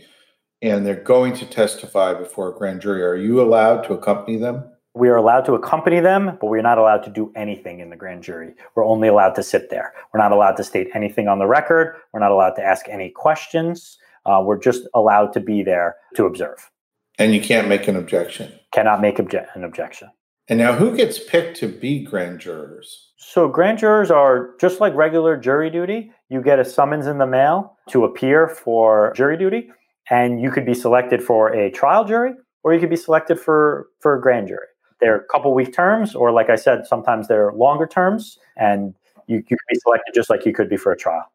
and 0.62 0.86
they're 0.86 0.95
going 0.95 1.34
to 1.36 1.45
testify 1.45 2.13
before 2.13 2.50
a 2.50 2.57
grand 2.57 2.81
jury, 2.81 3.01
are 3.01 3.15
you 3.15 3.39
allowed 3.39 3.84
to 3.84 3.93
accompany 3.93 4.38
them? 4.38 4.72
We 4.95 5.09
are 5.09 5.17
allowed 5.17 5.41
to 5.45 5.53
accompany 5.53 5.99
them, 5.99 6.37
but 6.39 6.47
we're 6.47 6.61
not 6.61 6.77
allowed 6.77 7.03
to 7.03 7.09
do 7.09 7.31
anything 7.35 7.81
in 7.81 7.89
the 7.89 7.97
grand 7.97 8.23
jury. 8.23 8.53
We're 8.75 8.85
only 8.85 9.09
allowed 9.09 9.35
to 9.35 9.43
sit 9.43 9.69
there. 9.69 9.93
We're 10.13 10.21
not 10.21 10.31
allowed 10.31 10.53
to 10.53 10.63
state 10.63 10.87
anything 10.93 11.27
on 11.27 11.37
the 11.37 11.47
record. 11.47 11.97
We're 12.13 12.21
not 12.21 12.31
allowed 12.31 12.51
to 12.51 12.63
ask 12.63 12.87
any 12.87 13.09
questions. 13.09 13.97
Uh, 14.25 14.41
we're 14.43 14.57
just 14.57 14.87
allowed 14.93 15.33
to 15.33 15.41
be 15.41 15.63
there 15.63 15.97
to 16.15 16.25
observe. 16.25 16.71
And 17.19 17.35
you 17.35 17.41
can't 17.41 17.67
make 17.67 17.89
an 17.89 17.97
objection. 17.97 18.53
Cannot 18.73 19.01
make 19.01 19.17
obje- 19.17 19.47
an 19.53 19.65
objection. 19.65 20.09
And 20.47 20.59
now, 20.59 20.73
who 20.73 20.95
gets 20.95 21.19
picked 21.19 21.57
to 21.57 21.67
be 21.67 22.03
grand 22.03 22.39
jurors? 22.39 23.11
So, 23.17 23.49
grand 23.49 23.79
jurors 23.79 24.11
are 24.11 24.51
just 24.61 24.79
like 24.79 24.93
regular 24.93 25.35
jury 25.35 25.69
duty. 25.69 26.11
You 26.29 26.41
get 26.41 26.59
a 26.59 26.65
summons 26.65 27.07
in 27.07 27.17
the 27.17 27.25
mail 27.27 27.77
to 27.89 28.05
appear 28.05 28.47
for 28.47 29.11
jury 29.15 29.37
duty, 29.37 29.69
and 30.09 30.39
you 30.39 30.51
could 30.51 30.65
be 30.65 30.75
selected 30.75 31.23
for 31.23 31.53
a 31.53 31.71
trial 31.71 32.05
jury 32.05 32.33
or 32.65 32.73
you 32.73 32.79
could 32.79 32.89
be 32.89 32.97
selected 32.97 33.39
for 33.39 33.87
for 34.01 34.17
a 34.17 34.21
grand 34.21 34.47
jury. 34.47 34.67
They're 35.05 35.17
a 35.17 35.24
couple 35.25 35.53
week 35.53 35.71
terms, 35.71 36.15
or 36.15 36.31
like 36.31 36.50
I 36.50 36.55
said, 36.55 36.88
sometimes 36.88 37.27
they're 37.27 37.53
longer 37.53 37.85
terms, 37.85 38.39
and 38.57 38.95
you, 39.27 39.35
you 39.35 39.43
could 39.43 39.59
be 39.69 39.77
selected 39.83 40.15
just 40.15 40.31
like 40.31 40.47
you 40.47 40.51
could 40.51 40.67
be 40.67 40.77
for 40.77 40.91
a 40.91 40.97
trial. 40.97 41.31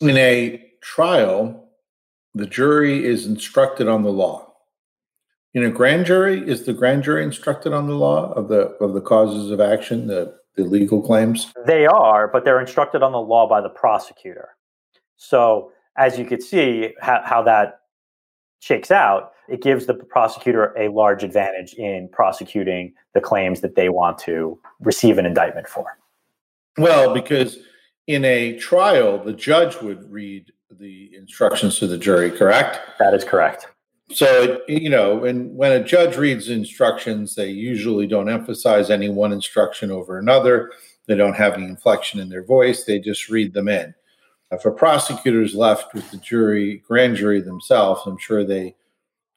In 0.00 0.18
a 0.18 0.62
trial, 0.82 1.66
the 2.34 2.44
jury 2.44 3.06
is 3.06 3.24
instructed 3.24 3.88
on 3.88 4.02
the 4.02 4.12
law. 4.12 4.52
In 5.54 5.64
a 5.64 5.70
grand 5.70 6.04
jury, 6.04 6.46
is 6.46 6.66
the 6.66 6.74
grand 6.74 7.04
jury 7.04 7.24
instructed 7.24 7.72
on 7.72 7.86
the 7.86 7.94
law 7.94 8.32
of 8.34 8.48
the 8.48 8.76
of 8.84 8.92
the 8.92 9.00
causes 9.00 9.50
of 9.50 9.62
action, 9.62 10.08
the, 10.08 10.34
the 10.54 10.64
legal 10.64 11.00
claims? 11.00 11.50
They 11.64 11.86
are, 11.86 12.28
but 12.28 12.44
they're 12.44 12.60
instructed 12.60 13.02
on 13.02 13.12
the 13.12 13.18
law 13.18 13.48
by 13.48 13.62
the 13.62 13.70
prosecutor. 13.70 14.50
So 15.16 15.72
as 15.96 16.18
you 16.18 16.26
could 16.26 16.42
see 16.42 16.92
how, 17.00 17.22
how 17.24 17.42
that 17.44 17.80
shakes 18.60 18.90
out, 18.90 19.32
it 19.48 19.62
gives 19.62 19.86
the 19.86 19.94
prosecutor 19.94 20.74
a 20.78 20.88
large 20.88 21.22
advantage 21.22 21.74
in 21.74 22.08
prosecuting 22.12 22.92
the 23.14 23.20
claims 23.20 23.60
that 23.60 23.76
they 23.76 23.88
want 23.88 24.18
to 24.18 24.58
receive 24.80 25.18
an 25.18 25.26
indictment 25.26 25.68
for. 25.68 25.98
Well, 26.78 27.14
because 27.14 27.58
in 28.06 28.24
a 28.24 28.58
trial, 28.58 29.22
the 29.22 29.32
judge 29.32 29.80
would 29.80 30.10
read 30.10 30.52
the 30.70 31.14
instructions 31.16 31.78
to 31.78 31.86
the 31.86 31.98
jury, 31.98 32.30
correct? 32.30 32.80
That 32.98 33.14
is 33.14 33.24
correct. 33.24 33.68
So, 34.10 34.60
you 34.68 34.88
know, 34.88 35.24
and 35.24 35.56
when 35.56 35.72
a 35.72 35.82
judge 35.82 36.16
reads 36.16 36.48
instructions, 36.48 37.34
they 37.34 37.48
usually 37.48 38.06
don't 38.06 38.28
emphasize 38.28 38.90
any 38.90 39.08
one 39.08 39.32
instruction 39.32 39.90
over 39.90 40.18
another. 40.18 40.70
They 41.06 41.16
don't 41.16 41.34
have 41.34 41.54
any 41.54 41.66
inflection 41.66 42.20
in 42.20 42.28
their 42.28 42.44
voice. 42.44 42.84
They 42.84 43.00
just 43.00 43.28
read 43.28 43.52
them 43.52 43.68
in. 43.68 43.94
If 44.52 44.64
a 44.64 44.70
prosecutor 44.70 45.42
is 45.42 45.56
left 45.56 45.92
with 45.92 46.08
the 46.12 46.18
jury, 46.18 46.82
grand 46.86 47.16
jury 47.16 47.40
themselves, 47.40 48.02
I'm 48.06 48.18
sure 48.18 48.44
they 48.44 48.76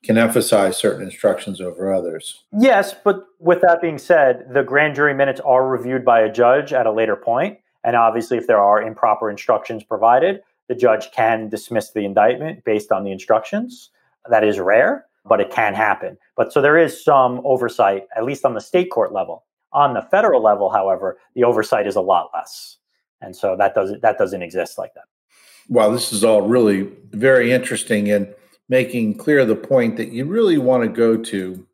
can 0.04 0.18
emphasize 0.18 0.78
certain 0.78 1.04
instructions 1.04 1.60
over 1.60 1.94
others. 1.94 2.44
Yes, 2.58 2.96
but 3.04 3.26
with 3.40 3.62
that 3.62 3.82
being 3.82 3.98
said, 3.98 4.46
the 4.54 4.64
grand 4.64 4.96
jury 4.96 5.14
minutes 5.14 5.42
are 5.42 5.68
reviewed 5.68 6.06
by 6.06 6.22
a 6.22 6.32
judge 6.32 6.72
at 6.72 6.86
a 6.86 6.92
later 6.92 7.16
point, 7.16 7.60
and 7.84 7.96
obviously, 7.96 8.38
if 8.38 8.48
there 8.48 8.60
are 8.60 8.82
improper 8.82 9.30
instructions 9.30 9.84
provided, 9.84 10.42
the 10.68 10.76
judge 10.76 11.12
can 11.12 11.50
dismiss 11.50 11.92
the 11.92 12.06
indictment 12.06 12.64
based 12.64 12.92
on 12.92 13.04
the 13.04 13.12
instructions. 13.12 13.90
That 14.30 14.44
is 14.44 14.60
rare, 14.60 15.06
but 15.26 15.42
it 15.42 15.50
can 15.50 15.74
happen. 15.74 16.18
But 16.36 16.54
so 16.54 16.62
there 16.62 16.78
is 16.78 17.04
some 17.04 17.42
oversight, 17.44 18.04
at 18.16 18.24
least 18.24 18.46
on 18.46 18.54
the 18.54 18.62
state 18.62 18.92
court 18.92 19.14
level. 19.14 19.46
On 19.72 19.94
the 19.94 20.02
federal 20.02 20.42
level, 20.42 20.70
however, 20.70 21.18
the 21.36 21.44
oversight 21.44 21.88
is 21.88 21.96
a 21.96 22.02
lot 22.02 22.30
less, 22.34 22.78
and 23.22 23.36
so 23.36 23.56
that 23.58 23.76
doesn't 23.76 24.02
that 24.02 24.18
doesn't 24.18 24.42
exist 24.42 24.78
like 24.78 24.94
that. 24.96 25.04
Wow, 25.68 25.90
this 25.92 26.12
is 26.12 26.24
all 26.24 26.42
really 26.42 26.90
very 27.12 27.52
interesting 27.52 28.10
and 28.12 28.34
making 28.70 29.18
clear 29.18 29.44
the 29.46 29.56
point 29.56 29.98
that 29.98 30.14
you 30.14 30.26
really 30.26 30.58
want 30.58 30.84
to 30.84 30.90
go 30.90 31.18
to 31.18 31.66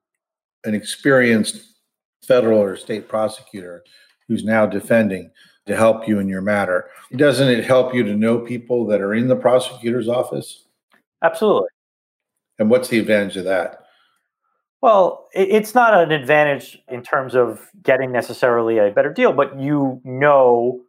an 0.63 0.73
experienced 0.73 1.75
federal 2.25 2.59
or 2.59 2.75
state 2.75 3.07
prosecutor 3.07 3.83
who's 4.27 4.43
now 4.43 4.65
defending 4.65 5.29
to 5.67 5.75
help 5.75 6.07
you 6.07 6.19
in 6.19 6.27
your 6.27 6.41
matter. 6.41 6.89
Doesn't 7.15 7.49
it 7.49 7.65
help 7.65 7.93
you 7.93 8.03
to 8.03 8.15
know 8.15 8.39
people 8.39 8.85
that 8.87 9.01
are 9.01 9.13
in 9.13 9.27
the 9.27 9.35
prosecutor's 9.35 10.07
office? 10.07 10.65
Absolutely. 11.23 11.67
And 12.57 12.69
what's 12.69 12.87
the 12.87 12.99
advantage 12.99 13.37
of 13.37 13.45
that? 13.45 13.81
Well, 14.81 15.27
it's 15.33 15.73
not 15.73 15.93
an 15.95 16.11
advantage 16.11 16.81
in 16.87 17.01
terms 17.01 17.33
of 17.33 17.69
getting 17.81 18.11
necessarily 18.11 18.77
a 18.77 18.91
better 18.91 19.11
deal, 19.11 19.33
but 19.33 19.59
you 19.59 19.99
know 20.03 20.84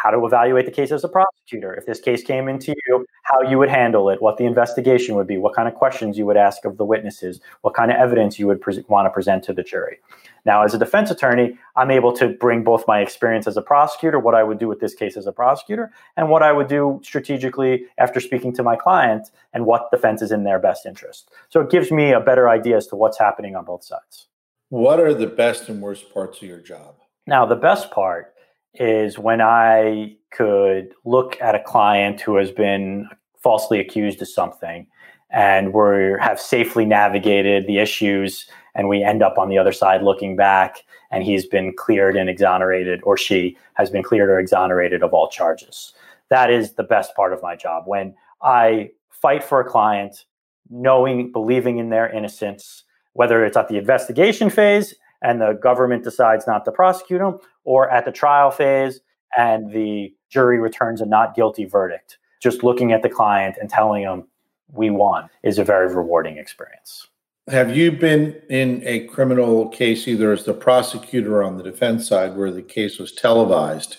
how 0.00 0.10
to 0.10 0.24
evaluate 0.24 0.64
the 0.64 0.70
case 0.70 0.92
as 0.92 1.02
a 1.02 1.08
prosecutor. 1.08 1.74
If 1.74 1.86
this 1.86 1.98
case 1.98 2.22
came 2.22 2.48
into 2.48 2.72
you, 2.86 3.04
how 3.24 3.42
you 3.42 3.58
would 3.58 3.68
handle 3.68 4.08
it, 4.10 4.22
what 4.22 4.36
the 4.36 4.44
investigation 4.44 5.16
would 5.16 5.26
be, 5.26 5.38
what 5.38 5.56
kind 5.56 5.66
of 5.66 5.74
questions 5.74 6.16
you 6.16 6.24
would 6.24 6.36
ask 6.36 6.64
of 6.64 6.76
the 6.76 6.84
witnesses, 6.84 7.40
what 7.62 7.74
kind 7.74 7.90
of 7.90 7.96
evidence 7.96 8.38
you 8.38 8.46
would 8.46 8.60
pre- 8.60 8.84
want 8.88 9.06
to 9.06 9.10
present 9.10 9.42
to 9.44 9.52
the 9.52 9.64
jury. 9.64 9.96
Now, 10.44 10.62
as 10.62 10.72
a 10.72 10.78
defense 10.78 11.10
attorney, 11.10 11.58
I'm 11.74 11.90
able 11.90 12.12
to 12.12 12.28
bring 12.28 12.62
both 12.62 12.84
my 12.86 13.00
experience 13.00 13.48
as 13.48 13.56
a 13.56 13.62
prosecutor, 13.62 14.20
what 14.20 14.36
I 14.36 14.44
would 14.44 14.60
do 14.60 14.68
with 14.68 14.78
this 14.78 14.94
case 14.94 15.16
as 15.16 15.26
a 15.26 15.32
prosecutor, 15.32 15.90
and 16.16 16.28
what 16.28 16.44
I 16.44 16.52
would 16.52 16.68
do 16.68 17.00
strategically 17.02 17.86
after 17.98 18.20
speaking 18.20 18.54
to 18.54 18.62
my 18.62 18.76
client 18.76 19.30
and 19.52 19.66
what 19.66 19.90
defense 19.90 20.22
is 20.22 20.30
in 20.30 20.44
their 20.44 20.60
best 20.60 20.86
interest. 20.86 21.30
So 21.48 21.60
it 21.60 21.70
gives 21.70 21.90
me 21.90 22.12
a 22.12 22.20
better 22.20 22.48
idea 22.48 22.76
as 22.76 22.86
to 22.88 22.96
what's 22.96 23.18
happening 23.18 23.56
on 23.56 23.64
both 23.64 23.82
sides. 23.82 24.28
What 24.68 25.00
are 25.00 25.12
the 25.12 25.26
best 25.26 25.68
and 25.68 25.82
worst 25.82 26.14
parts 26.14 26.40
of 26.40 26.48
your 26.48 26.60
job? 26.60 26.94
Now, 27.26 27.44
the 27.44 27.56
best 27.56 27.90
part 27.90 28.34
is 28.74 29.18
when 29.18 29.40
I 29.40 30.16
could 30.30 30.94
look 31.04 31.40
at 31.40 31.54
a 31.54 31.62
client 31.62 32.20
who 32.20 32.36
has 32.36 32.50
been 32.50 33.08
falsely 33.42 33.80
accused 33.80 34.20
of 34.20 34.28
something 34.28 34.86
and 35.30 35.72
we 35.72 36.14
have 36.20 36.40
safely 36.40 36.84
navigated 36.84 37.66
the 37.66 37.78
issues 37.78 38.46
and 38.74 38.88
we 38.88 39.02
end 39.02 39.22
up 39.22 39.38
on 39.38 39.48
the 39.48 39.58
other 39.58 39.72
side 39.72 40.02
looking 40.02 40.36
back 40.36 40.84
and 41.10 41.24
he's 41.24 41.46
been 41.46 41.74
cleared 41.76 42.16
and 42.16 42.28
exonerated 42.28 43.00
or 43.04 43.16
she 43.16 43.56
has 43.74 43.90
been 43.90 44.02
cleared 44.02 44.30
or 44.30 44.38
exonerated 44.38 45.02
of 45.02 45.12
all 45.12 45.28
charges. 45.28 45.92
That 46.28 46.50
is 46.50 46.74
the 46.74 46.82
best 46.82 47.14
part 47.14 47.32
of 47.32 47.42
my 47.42 47.56
job. 47.56 47.84
When 47.86 48.14
i 48.42 48.90
fight 49.10 49.42
for 49.42 49.60
a 49.60 49.64
client 49.64 50.24
knowing 50.70 51.32
believing 51.32 51.78
in 51.78 51.88
their 51.88 52.08
innocence 52.08 52.84
whether 53.14 53.44
it's 53.44 53.56
at 53.56 53.66
the 53.66 53.76
investigation 53.76 54.48
phase 54.48 54.94
and 55.22 55.40
the 55.40 55.54
government 55.54 56.04
decides 56.04 56.46
not 56.46 56.64
to 56.64 56.70
prosecute 56.70 57.20
them, 57.20 57.38
or 57.68 57.90
at 57.90 58.06
the 58.06 58.10
trial 58.10 58.50
phase 58.50 59.02
and 59.36 59.70
the 59.74 60.10
jury 60.30 60.58
returns 60.58 61.02
a 61.02 61.06
not 61.06 61.36
guilty 61.36 61.66
verdict. 61.66 62.16
Just 62.42 62.64
looking 62.64 62.92
at 62.92 63.02
the 63.02 63.10
client 63.10 63.58
and 63.60 63.68
telling 63.68 64.04
them 64.04 64.26
we 64.72 64.88
won 64.88 65.28
is 65.42 65.58
a 65.58 65.64
very 65.64 65.94
rewarding 65.94 66.38
experience. 66.38 67.08
Have 67.46 67.76
you 67.76 67.92
been 67.92 68.40
in 68.48 68.82
a 68.86 69.00
criminal 69.00 69.68
case 69.68 70.08
either 70.08 70.32
as 70.32 70.46
the 70.46 70.54
prosecutor 70.54 71.36
or 71.36 71.42
on 71.42 71.58
the 71.58 71.62
defense 71.62 72.08
side 72.08 72.38
where 72.38 72.50
the 72.50 72.62
case 72.62 72.98
was 72.98 73.12
televised? 73.12 73.98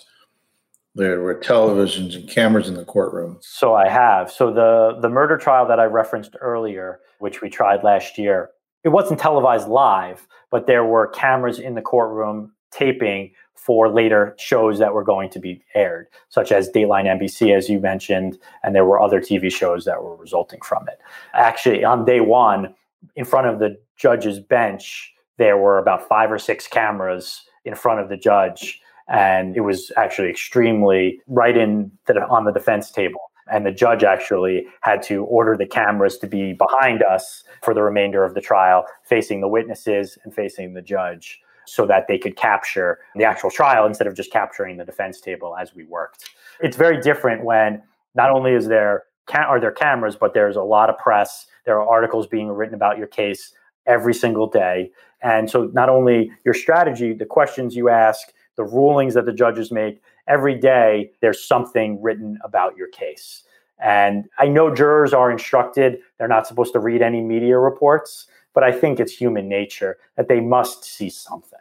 There 0.96 1.22
were 1.22 1.36
televisions 1.36 2.16
and 2.16 2.28
cameras 2.28 2.68
in 2.68 2.74
the 2.74 2.86
courtroom. 2.86 3.38
So 3.42 3.76
I 3.76 3.88
have. 3.88 4.32
So 4.32 4.52
the 4.52 5.00
the 5.00 5.10
murder 5.10 5.38
trial 5.38 5.68
that 5.68 5.80
I 5.80 5.86
referenced 5.86 6.36
earlier, 6.42 7.02
which 7.20 7.42
we 7.42 7.52
tried 7.52 7.84
last 7.84 8.18
year, 8.18 8.50
it 8.84 8.90
wasn't 8.90 9.20
televised 9.20 9.68
live, 9.68 10.28
but 10.50 10.66
there 10.66 10.86
were 10.86 11.08
cameras 11.08 11.60
in 11.60 11.76
the 11.76 11.84
courtroom 11.84 12.54
taping 12.72 13.32
for 13.60 13.90
later 13.90 14.34
shows 14.38 14.80
that 14.80 14.94
were 14.94 15.04
going 15.04 15.30
to 15.30 15.40
be 15.40 15.62
aired, 15.76 16.08
such 16.30 16.52
as 16.52 16.70
Dateline 16.70 17.06
NBC, 17.06 17.56
as 17.56 17.70
you 17.70 17.80
mentioned, 17.80 18.38
and 18.64 18.74
there 18.74 18.86
were 18.86 19.02
other 19.02 19.20
TV 19.20 19.52
shows 19.52 19.84
that 19.86 20.02
were 20.02 20.16
resulting 20.16 20.62
from 20.62 20.88
it. 20.88 21.00
Actually, 21.34 21.84
on 21.84 22.06
day 22.06 22.22
one, 22.22 22.74
in 23.16 23.26
front 23.26 23.48
of 23.48 23.60
the 23.60 23.78
judge's 23.98 24.40
bench, 24.40 25.14
there 25.38 25.58
were 25.58 25.78
about 25.78 26.08
five 26.08 26.32
or 26.32 26.40
six 26.40 26.68
cameras 26.68 27.44
in 27.66 27.76
front 27.76 28.00
of 28.00 28.08
the 28.08 28.18
judge, 28.18 28.82
and 29.10 29.58
it 29.58 29.62
was 29.62 29.92
actually 29.98 30.30
extremely 30.30 31.20
right 31.28 31.58
in 31.58 31.92
the, 32.08 32.26
on 32.28 32.46
the 32.46 32.52
defense 32.52 32.90
table 32.90 33.22
and 33.52 33.66
the 33.66 33.72
judge 33.72 34.04
actually 34.04 34.68
had 34.82 35.02
to 35.02 35.24
order 35.26 35.58
the 35.58 35.66
cameras 35.66 36.20
to 36.20 36.28
be 36.28 36.54
behind 36.54 37.02
us 37.02 37.44
for 37.64 37.74
the 37.74 37.82
remainder 37.82 38.24
of 38.24 38.36
the 38.36 38.42
trial, 38.42 38.86
facing 39.04 39.42
the 39.42 39.48
witnesses 39.48 40.20
and 40.24 40.36
facing 40.36 40.76
the 40.76 40.84
judge, 40.84 41.42
so 41.70 41.86
that 41.86 42.08
they 42.08 42.18
could 42.18 42.36
capture 42.36 43.00
the 43.16 43.24
actual 43.24 43.52
trial 43.52 43.86
instead 43.86 44.08
of 44.08 44.16
just 44.16 44.32
capturing 44.32 44.78
the 44.78 44.86
defense 44.86 45.22
table 45.22 45.56
as 45.56 45.76
we 45.76 45.84
worked. 45.86 46.30
It's 46.60 46.78
very 46.78 47.00
different 47.00 47.44
when 47.44 47.82
not 48.16 48.32
only 48.32 48.54
is 48.54 48.68
there 48.68 49.04
are 49.34 49.60
there 49.60 49.72
cameras, 49.72 50.16
but 50.16 50.34
there's 50.34 50.56
a 50.56 50.64
lot 50.64 50.90
of 50.90 50.98
press. 50.98 51.46
There 51.66 51.80
are 51.80 51.88
articles 51.88 52.26
being 52.26 52.50
written 52.50 52.74
about 52.74 52.98
your 52.98 53.08
case 53.08 53.54
every 53.86 54.14
single 54.14 54.48
day. 54.48 54.92
And 55.22 55.50
so 55.50 55.70
not 55.74 55.90
only 55.90 56.32
your 56.46 56.54
strategy, 56.54 57.14
the 57.14 57.26
questions 57.26 57.76
you 57.76 57.90
ask, 57.90 58.34
the 58.56 58.64
rulings 58.64 59.14
that 59.14 59.26
the 59.26 59.34
judges 59.34 59.72
make, 59.72 60.02
every 60.28 60.56
day 60.56 61.12
there's 61.22 61.44
something 61.44 62.02
written 62.02 62.40
about 62.44 62.76
your 62.76 62.88
case. 62.88 63.44
And 63.82 64.26
I 64.38 64.48
know 64.48 64.74
jurors 64.74 65.14
are 65.14 65.32
instructed, 65.32 66.00
they're 66.18 66.28
not 66.28 66.48
supposed 66.48 66.74
to 66.74 66.80
read 66.80 67.02
any 67.02 67.22
media 67.22 67.58
reports, 67.58 68.28
but 68.54 68.64
I 68.64 68.72
think 68.72 69.00
it's 69.00 69.14
human 69.14 69.48
nature 69.48 69.98
that 70.16 70.28
they 70.28 70.40
must 70.40 70.84
see 70.84 71.10
something. 71.10 71.60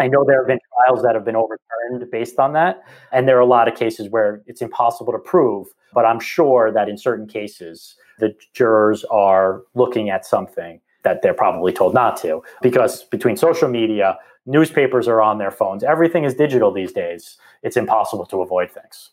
I 0.00 0.08
know 0.08 0.24
there 0.24 0.38
have 0.38 0.46
been 0.46 0.58
trials 0.74 1.02
that 1.02 1.14
have 1.14 1.24
been 1.24 1.36
overturned 1.36 2.10
based 2.10 2.38
on 2.38 2.52
that. 2.54 2.82
And 3.12 3.28
there 3.28 3.36
are 3.36 3.40
a 3.40 3.46
lot 3.46 3.68
of 3.68 3.76
cases 3.76 4.08
where 4.08 4.42
it's 4.46 4.60
impossible 4.60 5.12
to 5.12 5.18
prove, 5.18 5.68
but 5.92 6.04
I'm 6.04 6.20
sure 6.20 6.72
that 6.72 6.88
in 6.88 6.98
certain 6.98 7.26
cases, 7.26 7.96
the 8.18 8.34
jurors 8.52 9.04
are 9.04 9.62
looking 9.74 10.10
at 10.10 10.26
something 10.26 10.80
that 11.04 11.22
they're 11.22 11.34
probably 11.34 11.72
told 11.72 11.94
not 11.94 12.16
to. 12.22 12.42
Because 12.60 13.04
between 13.04 13.36
social 13.36 13.68
media, 13.68 14.18
newspapers 14.46 15.06
are 15.06 15.22
on 15.22 15.38
their 15.38 15.50
phones, 15.50 15.84
everything 15.84 16.24
is 16.24 16.34
digital 16.34 16.72
these 16.72 16.92
days. 16.92 17.38
It's 17.62 17.76
impossible 17.76 18.26
to 18.26 18.42
avoid 18.42 18.70
things. 18.70 19.10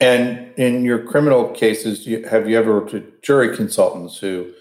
And 0.00 0.52
in 0.56 0.84
your 0.84 1.00
criminal 1.00 1.48
cases, 1.50 2.06
have 2.28 2.48
you 2.48 2.58
ever 2.58 2.74
worked 2.74 2.92
with 2.92 3.22
jury 3.22 3.56
consultants 3.56 4.18
who 4.18 4.52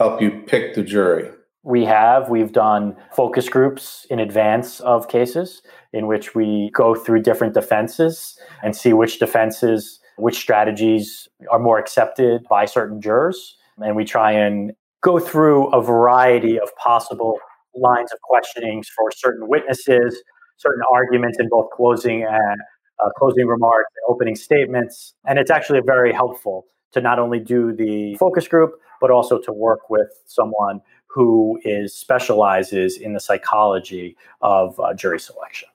help 0.00 0.22
you 0.22 0.30
pick 0.46 0.74
the 0.74 0.82
jury? 0.82 1.30
We 1.62 1.84
have. 1.84 2.30
We've 2.30 2.52
done 2.52 2.96
focus 3.12 3.50
groups 3.50 4.06
in 4.08 4.18
advance 4.18 4.80
of 4.80 5.08
cases 5.08 5.60
in 5.92 6.06
which 6.06 6.34
we 6.34 6.70
go 6.74 6.94
through 6.94 7.20
different 7.20 7.52
defenses 7.52 8.38
and 8.62 8.74
see 8.74 8.94
which 8.94 9.18
defenses, 9.18 10.00
which 10.16 10.38
strategies 10.38 11.28
are 11.50 11.58
more 11.58 11.78
accepted 11.78 12.44
by 12.48 12.64
certain 12.64 13.02
jurors. 13.02 13.58
And 13.76 13.94
we 13.94 14.06
try 14.06 14.32
and 14.32 14.72
go 15.02 15.18
through 15.18 15.68
a 15.74 15.82
variety 15.82 16.58
of 16.58 16.74
possible 16.76 17.38
lines 17.74 18.10
of 18.10 18.18
questionings 18.22 18.88
for 18.96 19.10
certain 19.14 19.48
witnesses, 19.48 20.22
certain 20.56 20.82
arguments 20.90 21.38
in 21.38 21.48
both 21.50 21.66
closing 21.76 22.22
and 22.22 22.58
uh, 23.04 23.10
closing 23.18 23.46
remarks 23.46 23.92
and 23.96 24.14
opening 24.14 24.34
statements. 24.34 25.12
And 25.26 25.38
it's 25.38 25.50
actually 25.50 25.80
very 25.84 26.12
helpful 26.12 26.64
to 26.92 27.02
not 27.02 27.18
only 27.18 27.38
do 27.38 27.74
the 27.74 28.16
focus 28.18 28.48
group, 28.48 28.72
but 29.00 29.10
also 29.10 29.38
to 29.38 29.52
work 29.52 29.90
with 29.90 30.08
someone 30.26 30.80
who 31.06 31.60
is 31.64 31.94
specializes 31.94 32.96
in 32.96 33.14
the 33.14 33.20
psychology 33.20 34.16
of 34.42 34.78
uh, 34.78 34.94
jury 34.94 35.18
selection. 35.18 35.68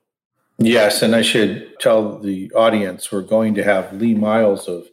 Yes, 0.57 1.01
and 1.01 1.13
I 1.15 1.21
should 1.21 1.77
tell 1.81 2.17
the 2.17 2.49
audience 2.53 3.11
we're 3.11 3.21
going 3.21 3.55
to 3.55 3.63
have 3.63 3.91
Lee 3.91 4.13
Miles 4.13 4.69
of 4.69 4.87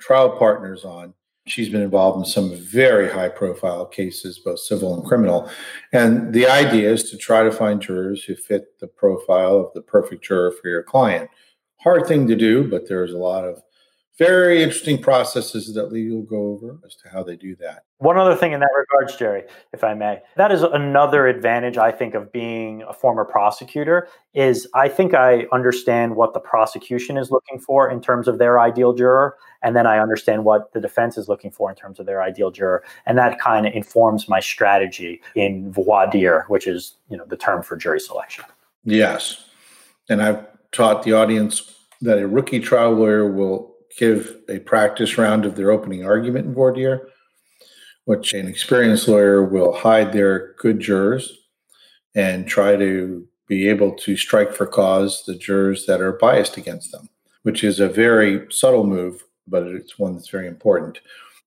Trial 0.00 0.30
Partners 0.30 0.84
on. 0.84 1.14
She's 1.46 1.68
been 1.68 1.82
involved 1.82 2.18
in 2.18 2.24
some 2.24 2.54
very 2.54 3.10
high 3.10 3.28
profile 3.28 3.86
cases, 3.86 4.38
both 4.38 4.60
civil 4.60 4.94
and 4.94 5.04
criminal. 5.04 5.50
And 5.92 6.32
the 6.32 6.46
idea 6.46 6.92
is 6.92 7.10
to 7.10 7.16
try 7.16 7.42
to 7.42 7.50
find 7.50 7.82
jurors 7.82 8.22
who 8.22 8.36
fit 8.36 8.78
the 8.78 8.86
profile 8.86 9.56
of 9.56 9.72
the 9.74 9.82
perfect 9.82 10.22
juror 10.22 10.52
for 10.52 10.68
your 10.68 10.84
client. 10.84 11.28
Hard 11.80 12.06
thing 12.06 12.28
to 12.28 12.36
do, 12.36 12.70
but 12.70 12.88
there's 12.88 13.12
a 13.12 13.18
lot 13.18 13.44
of 13.44 13.60
very 14.20 14.62
interesting 14.62 15.00
processes 15.00 15.72
that 15.72 15.90
Lee 15.90 16.10
will 16.10 16.20
go 16.20 16.52
over 16.52 16.78
as 16.84 16.94
to 16.94 17.08
how 17.08 17.22
they 17.22 17.36
do 17.36 17.56
that. 17.56 17.84
One 17.98 18.18
other 18.18 18.36
thing 18.36 18.52
in 18.52 18.60
that 18.60 18.68
regards, 18.76 19.16
Jerry, 19.16 19.44
if 19.72 19.82
I 19.82 19.94
may, 19.94 20.20
that 20.36 20.52
is 20.52 20.62
another 20.62 21.26
advantage 21.26 21.78
I 21.78 21.90
think 21.90 22.12
of 22.12 22.30
being 22.30 22.82
a 22.82 22.92
former 22.92 23.24
prosecutor 23.24 24.08
is 24.34 24.68
I 24.74 24.88
think 24.88 25.14
I 25.14 25.46
understand 25.52 26.16
what 26.16 26.34
the 26.34 26.40
prosecution 26.40 27.16
is 27.16 27.30
looking 27.30 27.58
for 27.58 27.90
in 27.90 28.02
terms 28.02 28.28
of 28.28 28.36
their 28.36 28.60
ideal 28.60 28.92
juror, 28.92 29.38
and 29.62 29.74
then 29.74 29.86
I 29.86 29.98
understand 29.98 30.44
what 30.44 30.70
the 30.74 30.82
defense 30.82 31.16
is 31.16 31.26
looking 31.26 31.50
for 31.50 31.70
in 31.70 31.76
terms 31.76 31.98
of 31.98 32.04
their 32.04 32.22
ideal 32.22 32.50
juror, 32.50 32.84
and 33.06 33.16
that 33.16 33.40
kind 33.40 33.66
of 33.66 33.72
informs 33.72 34.28
my 34.28 34.40
strategy 34.40 35.22
in 35.34 35.72
voir 35.72 36.10
dire, 36.10 36.44
which 36.48 36.66
is 36.66 36.94
you 37.08 37.16
know 37.16 37.24
the 37.24 37.38
term 37.38 37.62
for 37.62 37.74
jury 37.74 38.00
selection. 38.00 38.44
Yes, 38.84 39.46
and 40.10 40.22
I've 40.22 40.46
taught 40.72 41.04
the 41.04 41.14
audience 41.14 41.74
that 42.02 42.18
a 42.18 42.28
rookie 42.28 42.60
trial 42.60 42.92
lawyer 42.92 43.30
will 43.30 43.70
give 44.00 44.38
a 44.48 44.58
practice 44.60 45.18
round 45.18 45.44
of 45.44 45.56
their 45.56 45.70
opening 45.70 46.04
argument 46.04 46.46
in 46.46 46.54
voir 46.54 46.72
dire, 46.72 47.08
which 48.06 48.32
an 48.32 48.48
experienced 48.48 49.06
lawyer 49.06 49.44
will 49.44 49.74
hide 49.74 50.12
their 50.12 50.54
good 50.54 50.80
jurors 50.80 51.30
and 52.14 52.48
try 52.48 52.76
to 52.76 53.28
be 53.46 53.68
able 53.68 53.92
to 53.92 54.16
strike 54.16 54.54
for 54.54 54.66
cause 54.66 55.22
the 55.26 55.34
jurors 55.34 55.84
that 55.84 56.00
are 56.00 56.14
biased 56.14 56.56
against 56.56 56.90
them, 56.92 57.10
which 57.42 57.62
is 57.62 57.78
a 57.78 57.88
very 57.88 58.46
subtle 58.50 58.84
move, 58.84 59.22
but 59.46 59.64
it's 59.64 59.98
one 59.98 60.14
that's 60.14 60.30
very 60.30 60.46
important. 60.46 61.00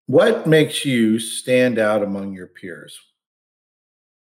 What 0.05 0.45
makes 0.45 0.85
you 0.85 1.17
stand 1.17 1.79
out 1.79 2.03
among 2.03 2.33
your 2.33 2.47
peers? 2.47 2.99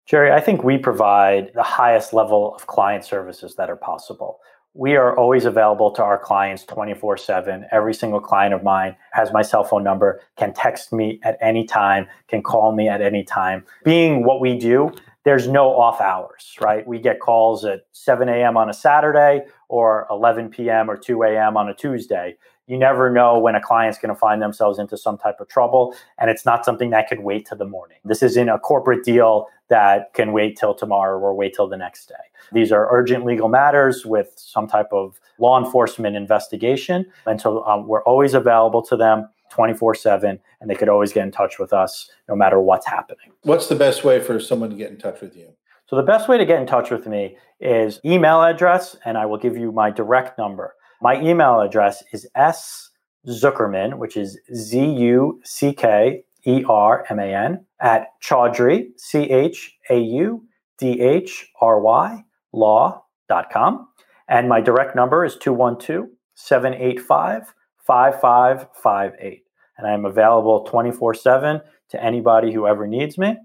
Jerry, 0.06 0.32
I 0.32 0.40
think 0.40 0.64
we 0.64 0.78
provide 0.78 1.52
the 1.54 1.62
highest 1.62 2.14
level 2.14 2.54
of 2.54 2.66
client 2.66 3.04
services 3.04 3.56
that 3.56 3.68
are 3.68 3.76
possible 3.76 4.40
we 4.74 4.96
are 4.96 5.16
always 5.16 5.44
available 5.44 5.90
to 5.92 6.02
our 6.02 6.18
clients 6.18 6.64
24 6.64 7.16
7. 7.16 7.66
Every 7.70 7.94
single 7.94 8.20
client 8.20 8.54
of 8.54 8.62
mine 8.62 8.96
has 9.12 9.32
my 9.32 9.42
cell 9.42 9.64
phone 9.64 9.84
number, 9.84 10.20
can 10.38 10.52
text 10.54 10.92
me 10.92 11.20
at 11.22 11.36
any 11.40 11.66
time, 11.66 12.06
can 12.28 12.42
call 12.42 12.72
me 12.72 12.88
at 12.88 13.02
any 13.02 13.22
time. 13.22 13.64
Being 13.84 14.24
what 14.24 14.40
we 14.40 14.58
do, 14.58 14.92
there's 15.24 15.46
no 15.46 15.68
off 15.68 16.00
hours, 16.00 16.56
right? 16.60 16.86
We 16.86 16.98
get 16.98 17.20
calls 17.20 17.64
at 17.64 17.82
7 17.92 18.28
a.m. 18.28 18.56
on 18.56 18.68
a 18.68 18.74
Saturday 18.74 19.42
or 19.68 20.06
11 20.10 20.48
p.m. 20.50 20.90
or 20.90 20.96
2 20.96 21.22
a.m. 21.22 21.56
on 21.56 21.68
a 21.68 21.74
Tuesday. 21.74 22.36
You 22.66 22.78
never 22.78 23.10
know 23.10 23.38
when 23.38 23.54
a 23.54 23.60
client's 23.60 23.98
going 23.98 24.14
to 24.14 24.18
find 24.18 24.40
themselves 24.40 24.78
into 24.78 24.96
some 24.96 25.18
type 25.18 25.40
of 25.40 25.48
trouble, 25.48 25.94
and 26.18 26.30
it's 26.30 26.46
not 26.46 26.64
something 26.64 26.90
that 26.90 27.08
could 27.08 27.20
wait 27.20 27.46
till 27.46 27.58
the 27.58 27.66
morning. 27.66 27.98
This 28.04 28.22
isn't 28.22 28.48
a 28.48 28.58
corporate 28.58 29.04
deal 29.04 29.46
that 29.68 30.14
can 30.14 30.32
wait 30.32 30.56
till 30.56 30.74
tomorrow 30.74 31.18
or 31.18 31.34
wait 31.34 31.54
till 31.54 31.66
the 31.66 31.76
next 31.76 32.06
day. 32.08 32.14
These 32.52 32.70
are 32.70 32.88
urgent 32.90 33.24
legal 33.24 33.48
matters 33.48 34.06
with 34.06 34.32
some 34.36 34.66
type 34.66 34.88
of 34.92 35.18
law 35.38 35.62
enforcement 35.62 36.14
investigation. 36.14 37.06
And 37.26 37.40
so 37.40 37.64
um, 37.64 37.88
we're 37.88 38.04
always 38.04 38.34
available 38.34 38.82
to 38.82 38.96
them 38.96 39.28
24 39.50 39.94
7, 39.94 40.38
and 40.60 40.70
they 40.70 40.74
could 40.74 40.88
always 40.88 41.12
get 41.12 41.24
in 41.24 41.32
touch 41.32 41.58
with 41.58 41.72
us 41.72 42.10
no 42.28 42.34
matter 42.34 42.60
what's 42.60 42.86
happening. 42.86 43.32
What's 43.42 43.66
the 43.68 43.76
best 43.76 44.04
way 44.04 44.20
for 44.20 44.40
someone 44.40 44.70
to 44.70 44.76
get 44.76 44.90
in 44.90 44.98
touch 44.98 45.20
with 45.20 45.36
you? 45.36 45.48
So, 45.86 45.96
the 45.96 46.02
best 46.02 46.28
way 46.28 46.38
to 46.38 46.46
get 46.46 46.58
in 46.58 46.66
touch 46.66 46.90
with 46.90 47.06
me 47.06 47.36
is 47.60 48.00
email 48.04 48.42
address, 48.42 48.96
and 49.04 49.18
I 49.18 49.26
will 49.26 49.36
give 49.36 49.56
you 49.56 49.72
my 49.72 49.90
direct 49.90 50.38
number. 50.38 50.74
My 51.02 51.20
email 51.20 51.60
address 51.60 52.04
is 52.12 52.28
s 52.36 52.90
zuckerman, 53.26 53.98
which 53.98 54.16
is 54.16 54.38
Z 54.54 54.78
U 54.78 55.40
C 55.42 55.72
K 55.72 56.22
E 56.46 56.64
R 56.68 57.04
M 57.10 57.18
A 57.18 57.34
N, 57.34 57.66
at 57.80 58.06
Chaudhry, 58.22 58.86
C 58.96 59.28
H 59.28 59.76
A 59.90 59.98
U 59.98 60.44
D 60.78 61.00
H 61.00 61.50
R 61.60 61.80
Y, 61.80 62.24
law.com. 62.52 63.88
And 64.28 64.48
my 64.48 64.60
direct 64.60 64.94
number 64.94 65.24
is 65.24 65.36
212 65.38 66.06
785 66.34 67.52
5558. 67.84 69.42
And 69.78 69.88
I'm 69.88 70.04
available 70.04 70.64
24 70.64 71.14
7 71.14 71.60
to 71.88 72.04
anybody 72.04 72.52
who 72.52 72.68
ever 72.68 72.86
needs 72.86 73.18
me. 73.18 73.36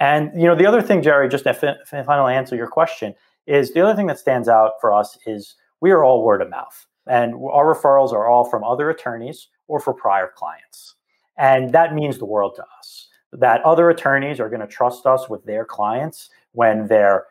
And 0.00 0.30
you 0.34 0.46
know, 0.46 0.54
the 0.54 0.66
other 0.66 0.80
thing, 0.80 1.02
Jerry, 1.02 1.28
just 1.28 1.44
to 1.44 1.76
finally 1.90 2.34
answer 2.34 2.56
your 2.56 2.68
question, 2.68 3.14
is 3.46 3.74
the 3.74 3.82
other 3.82 3.94
thing 3.94 4.06
that 4.06 4.18
stands 4.18 4.48
out 4.48 4.72
for 4.80 4.94
us 4.94 5.18
is 5.26 5.56
we 5.82 5.90
are 5.90 6.02
all 6.02 6.24
word 6.24 6.40
of 6.40 6.48
mouth. 6.48 6.86
And 7.06 7.34
our 7.34 7.74
referrals 7.74 8.12
are 8.12 8.28
all 8.28 8.44
from 8.44 8.64
other 8.64 8.90
attorneys 8.90 9.48
or 9.68 9.80
for 9.80 9.92
prior 9.92 10.30
clients. 10.34 10.94
And 11.36 11.72
that 11.72 11.94
means 11.94 12.18
the 12.18 12.26
world 12.26 12.54
to 12.56 12.64
us. 12.78 13.08
That 13.32 13.62
other 13.64 13.90
attorneys 13.90 14.40
are 14.40 14.48
going 14.48 14.60
to 14.60 14.66
trust 14.66 15.06
us 15.06 15.28
with 15.28 15.44
their 15.44 15.64
clients 15.64 16.30
when 16.52 16.86
their 16.86 17.24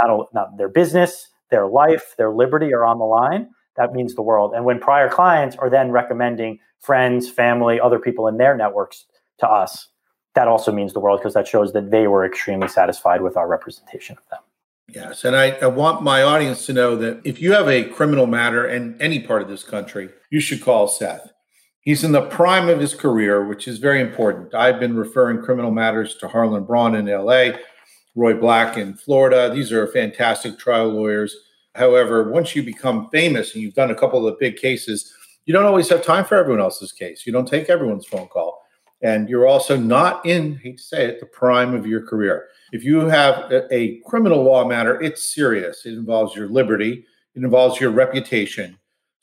not, 0.00 0.28
not 0.34 0.58
their 0.58 0.68
business, 0.68 1.28
their 1.50 1.66
life, 1.66 2.14
their 2.18 2.30
liberty 2.30 2.72
are 2.74 2.84
on 2.84 2.98
the 2.98 3.04
line. 3.04 3.48
That 3.76 3.92
means 3.92 4.14
the 4.14 4.22
world. 4.22 4.52
And 4.54 4.64
when 4.64 4.78
prior 4.78 5.08
clients 5.08 5.56
are 5.56 5.70
then 5.70 5.90
recommending 5.90 6.58
friends, 6.80 7.30
family, 7.30 7.80
other 7.80 7.98
people 7.98 8.28
in 8.28 8.36
their 8.36 8.56
networks 8.56 9.06
to 9.38 9.48
us, 9.48 9.88
that 10.34 10.48
also 10.48 10.70
means 10.72 10.92
the 10.92 11.00
world 11.00 11.20
because 11.20 11.34
that 11.34 11.48
shows 11.48 11.72
that 11.72 11.90
they 11.90 12.06
were 12.06 12.24
extremely 12.24 12.68
satisfied 12.68 13.22
with 13.22 13.36
our 13.36 13.48
representation 13.48 14.16
of 14.18 14.28
them. 14.30 14.40
Yes. 14.88 15.24
And 15.24 15.34
I, 15.34 15.50
I, 15.50 15.66
want 15.66 16.02
my 16.02 16.22
audience 16.22 16.64
to 16.66 16.72
know 16.72 16.94
that 16.96 17.20
if 17.24 17.40
you 17.40 17.52
have 17.52 17.68
a 17.68 17.84
criminal 17.84 18.26
matter 18.26 18.68
in 18.68 19.00
any 19.00 19.18
part 19.18 19.42
of 19.42 19.48
this 19.48 19.64
country, 19.64 20.10
you 20.30 20.38
should 20.38 20.62
call 20.62 20.86
Seth. 20.86 21.32
He's 21.80 22.04
in 22.04 22.12
the 22.12 22.22
prime 22.22 22.68
of 22.68 22.80
his 22.80 22.94
career, 22.94 23.46
which 23.46 23.66
is 23.66 23.78
very 23.78 24.00
important. 24.00 24.54
I've 24.54 24.80
been 24.80 24.96
referring 24.96 25.42
criminal 25.42 25.70
matters 25.70 26.16
to 26.16 26.28
Harland 26.28 26.66
Braun 26.66 26.94
in 26.94 27.06
LA, 27.06 27.58
Roy 28.14 28.34
Black 28.34 28.76
in 28.76 28.94
Florida. 28.94 29.52
These 29.52 29.72
are 29.72 29.86
fantastic 29.88 30.58
trial 30.58 30.88
lawyers. 30.88 31.36
However, 31.74 32.30
once 32.30 32.56
you 32.56 32.62
become 32.62 33.08
famous 33.10 33.54
and 33.54 33.62
you've 33.62 33.74
done 33.74 33.90
a 33.90 33.94
couple 33.94 34.18
of 34.18 34.24
the 34.24 34.38
big 34.40 34.56
cases, 34.56 35.12
you 35.44 35.52
don't 35.52 35.66
always 35.66 35.88
have 35.90 36.04
time 36.04 36.24
for 36.24 36.36
everyone 36.36 36.60
else's 36.60 36.92
case. 36.92 37.26
You 37.26 37.32
don't 37.32 37.46
take 37.46 37.68
everyone's 37.68 38.06
phone 38.06 38.28
call. 38.28 38.62
And 39.02 39.28
you're 39.28 39.46
also 39.46 39.76
not 39.76 40.24
in, 40.24 40.56
hate 40.56 40.78
to 40.78 40.82
say 40.82 41.06
it, 41.06 41.20
the 41.20 41.26
prime 41.26 41.74
of 41.74 41.86
your 41.86 42.04
career. 42.04 42.48
If 42.72 42.84
you 42.84 43.00
have 43.00 43.52
a, 43.70 44.00
criminal 44.06 44.42
law 44.42 44.66
matter, 44.66 45.00
it's 45.00 45.34
serious. 45.34 45.86
It 45.86 45.94
involves 45.94 46.34
your 46.34 46.48
liberty, 46.48 47.04
it 47.34 47.42
involves 47.42 47.80
your 47.80 47.90
reputation, 47.90 48.76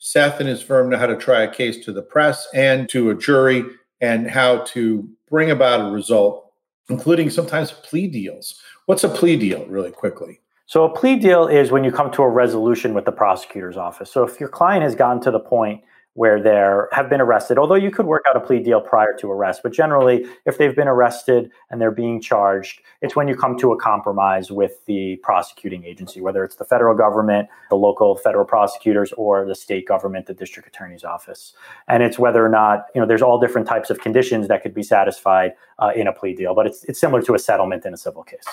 Seth 0.04 0.38
and 0.38 0.48
his 0.50 0.60
firm 0.60 0.90
know 0.90 0.98
how 0.98 1.06
to 1.06 1.16
try 1.16 1.44
a 1.44 1.50
case 1.50 1.82
to 1.82 1.90
the 1.90 2.02
press 2.02 2.46
and 2.52 2.90
to 2.90 3.08
a 3.08 3.14
jury 3.14 3.64
and 4.02 4.30
how 4.30 4.58
to 4.64 5.08
bring 5.30 5.50
about 5.50 5.80
a 5.80 5.90
result, 5.90 6.52
including 6.90 7.30
sometimes 7.30 7.72
plea 7.72 8.06
deals. 8.06 8.60
What's 8.84 9.04
a 9.04 9.08
plea 9.08 9.38
deal, 9.38 9.64
really 9.64 9.90
quickly? 9.90 10.42
So, 10.66 10.84
a 10.84 10.94
plea 10.94 11.16
deal 11.16 11.46
is 11.46 11.70
when 11.70 11.84
you 11.84 11.90
come 11.90 12.10
to 12.12 12.22
a 12.22 12.28
resolution 12.28 12.92
with 12.92 13.06
the 13.06 13.12
prosecutor's 13.12 13.78
office. 13.78 14.10
So, 14.10 14.24
if 14.24 14.38
your 14.38 14.50
client 14.50 14.82
has 14.82 14.94
gotten 14.94 15.22
to 15.22 15.30
the 15.30 15.40
point 15.40 15.82
where 16.14 16.40
they 16.40 16.54
have 16.92 17.10
been 17.10 17.20
arrested, 17.20 17.58
although 17.58 17.74
you 17.74 17.90
could 17.90 18.06
work 18.06 18.24
out 18.28 18.36
a 18.36 18.40
plea 18.40 18.60
deal 18.60 18.80
prior 18.80 19.12
to 19.18 19.30
arrest. 19.30 19.62
But 19.62 19.72
generally, 19.72 20.26
if 20.46 20.58
they've 20.58 20.74
been 20.74 20.88
arrested 20.88 21.50
and 21.70 21.80
they're 21.80 21.90
being 21.90 22.20
charged, 22.20 22.80
it's 23.02 23.16
when 23.16 23.26
you 23.26 23.36
come 23.36 23.58
to 23.58 23.72
a 23.72 23.76
compromise 23.76 24.50
with 24.50 24.84
the 24.86 25.16
prosecuting 25.16 25.84
agency, 25.84 26.20
whether 26.20 26.44
it's 26.44 26.56
the 26.56 26.64
federal 26.64 26.96
government, 26.96 27.48
the 27.68 27.76
local 27.76 28.16
federal 28.16 28.44
prosecutors, 28.44 29.12
or 29.16 29.44
the 29.44 29.56
state 29.56 29.86
government, 29.86 30.26
the 30.26 30.34
district 30.34 30.68
attorney's 30.68 31.04
office. 31.04 31.52
And 31.88 32.02
it's 32.02 32.18
whether 32.18 32.44
or 32.44 32.48
not, 32.48 32.86
you 32.94 33.00
know, 33.00 33.06
there's 33.06 33.22
all 33.22 33.40
different 33.40 33.66
types 33.66 33.90
of 33.90 33.98
conditions 34.00 34.46
that 34.48 34.62
could 34.62 34.74
be 34.74 34.84
satisfied 34.84 35.54
uh, 35.80 35.90
in 35.96 36.06
a 36.06 36.12
plea 36.12 36.34
deal, 36.34 36.54
but 36.54 36.66
it's, 36.66 36.84
it's 36.84 37.00
similar 37.00 37.22
to 37.22 37.34
a 37.34 37.38
settlement 37.40 37.84
in 37.84 37.92
a 37.92 37.98
civil 37.98 38.22
case. 38.22 38.46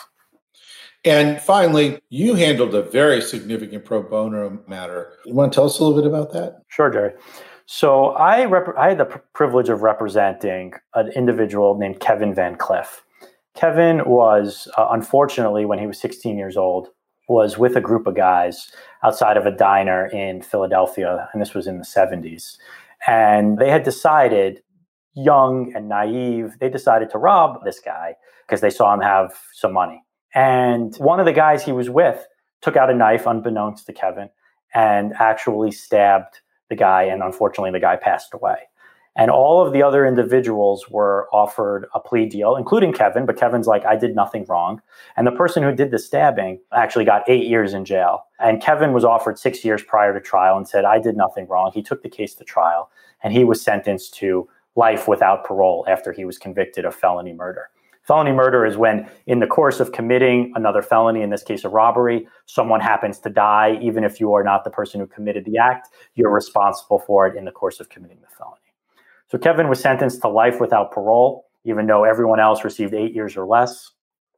And 1.04 1.42
finally, 1.42 2.00
you 2.10 2.36
handled 2.36 2.76
a 2.76 2.84
very 2.84 3.22
significant 3.22 3.86
pro 3.86 4.04
bono 4.04 4.60
matter. 4.68 5.14
You 5.26 5.34
want 5.34 5.52
to 5.52 5.56
tell 5.56 5.66
us 5.66 5.80
a 5.80 5.84
little 5.84 6.00
bit 6.00 6.08
about 6.08 6.32
that? 6.34 6.62
Sure, 6.68 6.92
Jerry. 6.92 7.14
So 7.74 8.08
I 8.08 8.44
rep- 8.44 8.78
I 8.78 8.90
had 8.90 8.98
the 8.98 9.06
pr- 9.06 9.20
privilege 9.32 9.70
of 9.70 9.82
representing 9.82 10.74
an 10.94 11.08
individual 11.14 11.78
named 11.78 12.02
Kevin 12.02 12.36
Van 12.36 12.58
Cliff. 12.58 13.06
Kevin 13.56 14.04
was 14.06 14.68
uh, 14.78 14.90
unfortunately 14.92 15.64
when 15.64 15.80
he 15.80 15.88
was 15.88 15.98
16 16.02 16.38
years 16.38 16.58
old 16.58 16.90
was 17.30 17.58
with 17.58 17.78
a 17.78 17.82
group 17.82 18.08
of 18.08 18.16
guys 18.18 18.74
outside 19.06 19.38
of 19.38 19.46
a 19.46 19.52
diner 19.52 20.08
in 20.08 20.42
Philadelphia 20.42 21.30
and 21.32 21.42
this 21.42 21.54
was 21.54 21.66
in 21.66 21.78
the 21.78 21.86
70s. 21.86 22.58
And 23.08 23.58
they 23.58 23.70
had 23.70 23.84
decided 23.84 24.64
young 25.14 25.72
and 25.74 25.88
naive, 25.88 26.58
they 26.60 26.68
decided 26.68 27.10
to 27.12 27.20
rob 27.20 27.64
this 27.64 27.80
guy 27.80 28.16
because 28.46 28.60
they 28.60 28.70
saw 28.70 28.94
him 28.94 29.00
have 29.00 29.32
some 29.54 29.72
money. 29.72 30.04
And 30.36 30.94
one 30.98 31.22
of 31.22 31.26
the 31.26 31.32
guys 31.32 31.64
he 31.64 31.72
was 31.72 31.90
with 31.90 32.28
took 32.62 32.76
out 32.76 32.90
a 32.90 32.94
knife, 32.94 33.26
unbeknownst 33.26 33.86
to 33.86 33.94
Kevin, 33.94 34.30
and 34.74 35.14
actually 35.18 35.72
stabbed 35.72 36.42
the 36.72 36.76
guy. 36.76 37.04
And 37.04 37.22
unfortunately, 37.22 37.70
the 37.70 37.80
guy 37.80 37.98
passed 37.98 38.34
away. 38.34 38.58
And 39.18 39.30
all 39.30 39.66
of 39.66 39.74
the 39.74 39.84
other 39.84 40.06
individuals 40.06 40.90
were 40.90 41.28
offered 41.34 41.86
a 41.94 42.00
plea 42.00 42.26
deal, 42.26 42.56
including 42.56 42.94
Kevin. 42.94 43.26
But 43.26 43.36
Kevin's 43.36 43.68
like, 43.68 43.86
I 43.86 43.98
did 43.98 44.16
nothing 44.16 44.46
wrong. 44.48 44.82
And 45.18 45.28
the 45.28 45.34
person 45.34 45.64
who 45.64 45.76
did 45.76 45.92
the 45.92 46.00
stabbing 46.00 46.62
actually 46.74 47.04
got 47.04 47.30
eight 47.30 47.46
years 47.46 47.74
in 47.74 47.84
jail. 47.84 48.24
And 48.40 48.62
Kevin 48.62 48.94
was 48.94 49.04
offered 49.04 49.38
six 49.38 49.66
years 49.66 49.84
prior 49.84 50.14
to 50.14 50.22
trial 50.22 50.56
and 50.56 50.66
said, 50.66 50.86
I 50.86 50.98
did 50.98 51.18
nothing 51.18 51.46
wrong. 51.48 51.72
He 51.74 51.84
took 51.84 52.04
the 52.04 52.10
case 52.10 52.34
to 52.36 52.46
trial 52.46 52.90
and 53.22 53.34
he 53.34 53.44
was 53.44 53.62
sentenced 53.62 54.14
to 54.16 54.48
life 54.76 55.10
without 55.10 55.44
parole 55.44 55.86
after 55.90 56.14
he 56.14 56.24
was 56.24 56.38
convicted 56.38 56.86
of 56.86 56.96
felony 56.96 57.34
murder. 57.34 57.70
Felony 58.12 58.34
murder 58.34 58.66
is 58.66 58.76
when, 58.76 59.10
in 59.26 59.40
the 59.40 59.48
course 59.48 59.80
of 59.80 59.94
committing 59.94 60.52
another 60.58 60.82
felony, 60.82 61.22
in 61.22 61.30
this 61.30 61.44
case 61.44 61.64
a 61.64 61.70
robbery, 61.70 62.28
someone 62.46 62.82
happens 62.82 63.20
to 63.20 63.30
die, 63.30 63.80
even 63.82 64.04
if 64.04 64.20
you 64.20 64.34
are 64.34 64.44
not 64.44 64.66
the 64.66 64.70
person 64.70 65.00
who 65.00 65.08
committed 65.08 65.46
the 65.46 65.58
act, 65.58 65.88
you're 66.16 66.30
responsible 66.30 67.00
for 67.00 67.26
it 67.26 67.38
in 67.38 67.46
the 67.46 67.52
course 67.52 67.80
of 67.80 67.88
committing 67.88 68.18
the 68.20 68.28
felony. 68.38 68.58
So 69.30 69.38
Kevin 69.38 69.70
was 69.70 69.80
sentenced 69.80 70.20
to 70.24 70.28
life 70.28 70.60
without 70.60 70.92
parole, 70.92 71.46
even 71.64 71.88
though 71.88 72.04
everyone 72.04 72.42
else 72.42 72.66
received 72.66 72.94
eight 72.94 73.16
years 73.16 73.38
or 73.38 73.46
less. 73.46 73.92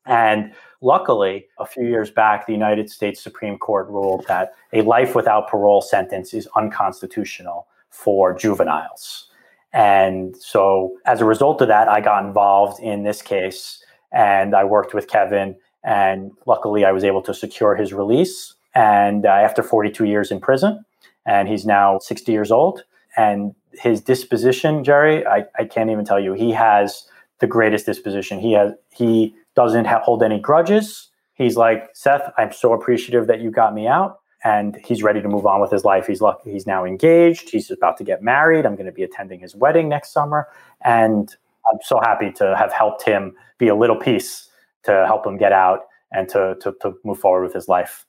And 0.06 0.54
luckily, 0.82 1.48
a 1.58 1.66
few 1.66 1.88
years 1.88 2.12
back, 2.12 2.46
the 2.46 2.54
United 2.54 2.92
States 2.92 3.24
Supreme 3.24 3.58
Court 3.58 3.88
ruled 3.88 4.24
that 4.28 4.52
a 4.74 4.84
life 4.84 5.16
without 5.16 5.48
parole 5.48 5.82
sentence 5.82 6.36
is 6.36 6.48
unconstitutional 6.56 7.66
for 7.90 8.38
juveniles. 8.38 9.32
And 9.74 10.38
so, 10.38 10.96
as 11.06 11.20
a 11.20 11.26
result 11.26 11.62
of 11.62 11.68
that, 11.68 11.88
I 11.88 12.00
got 12.00 12.24
involved 12.24 12.82
in 12.82 13.04
this 13.04 13.22
case 13.22 13.84
and 14.12 14.56
I 14.56 14.64
worked 14.64 14.94
with 14.94 15.08
Kevin. 15.08 15.56
And 15.84 16.32
luckily, 16.46 16.86
I 16.86 16.92
was 16.92 17.04
able 17.04 17.24
to 17.24 17.34
secure 17.34 17.76
his 17.76 17.92
release. 17.92 18.54
And 18.76 19.26
uh, 19.26 19.30
after 19.30 19.64
42 19.64 20.06
years 20.06 20.32
in 20.32 20.40
prison, 20.40 20.86
and 21.26 21.48
he's 21.48 21.66
now 21.66 22.00
60 22.00 22.32
years 22.32 22.52
old. 22.52 22.84
And 23.18 23.56
his 23.74 24.02
disposition, 24.02 24.84
Jerry, 24.84 25.26
I, 25.26 25.46
I 25.58 25.66
can't 25.66 25.90
even 25.90 26.06
tell 26.06 26.20
you. 26.20 26.34
He 26.34 26.52
has 26.52 27.08
the 27.40 27.48
greatest 27.48 27.86
disposition. 27.86 28.40
He 28.40 28.54
has 28.54 28.74
he 28.92 29.36
doesn't 29.56 29.88
hold 29.88 30.24
any 30.24 30.40
grudges. 30.40 31.10
He's 31.34 31.58
like 31.58 31.90
Seth. 31.94 32.32
I'm 32.38 32.52
so 32.52 32.74
appreciative 32.74 33.28
that 33.28 33.42
you 33.42 33.52
got 33.52 33.74
me 33.74 33.88
out 33.88 34.20
and 34.44 34.78
he's 34.84 35.04
ready 35.04 35.22
to 35.22 35.30
move 35.30 35.46
on 35.46 35.62
with 35.62 35.72
his 35.72 35.84
life. 35.84 36.08
He's 36.08 36.22
lucky 36.22 36.52
he's 36.52 36.68
now 36.68 36.86
engaged. 36.86 37.50
He's 37.50 37.72
about 37.72 37.98
to 37.98 38.04
get 38.04 38.22
married. 38.22 38.66
I'm 38.66 38.76
going 38.76 38.86
to 38.86 38.92
be 38.92 39.04
attending 39.04 39.40
his 39.40 39.56
wedding 39.56 39.90
next 39.90 40.12
summer, 40.12 40.48
and 40.84 41.34
I'm 41.72 41.80
so 41.84 42.00
happy 42.02 42.32
to 42.34 42.56
have 42.58 42.72
helped 42.72 43.04
him 43.04 43.36
be 43.58 43.68
a 43.68 43.76
little 43.76 43.96
piece 43.96 44.50
to 44.84 45.06
help 45.08 45.26
him 45.26 45.38
get 45.38 45.52
out 45.52 45.86
and 46.12 46.28
to 46.30 46.56
to, 46.62 46.76
to 46.82 46.94
move 47.04 47.20
forward 47.20 47.44
with 47.44 47.54
his 47.54 47.68
life. 47.68 48.06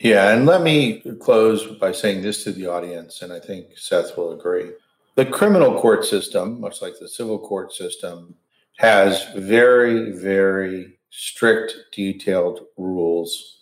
Yeah, 0.00 0.32
and 0.32 0.46
let 0.46 0.62
me 0.62 1.02
close 1.20 1.66
by 1.78 1.92
saying 1.92 2.22
this 2.22 2.42
to 2.44 2.52
the 2.52 2.66
audience, 2.66 3.20
and 3.20 3.32
I 3.32 3.38
think 3.38 3.76
Seth 3.76 4.16
will 4.16 4.32
agree. 4.32 4.70
The 5.16 5.26
criminal 5.26 5.78
court 5.78 6.06
system, 6.06 6.58
much 6.58 6.80
like 6.80 6.94
the 6.98 7.08
civil 7.08 7.38
court 7.38 7.74
system, 7.74 8.34
has 8.78 9.26
very, 9.36 10.12
very 10.12 10.98
strict, 11.10 11.74
detailed 11.92 12.60
rules. 12.78 13.58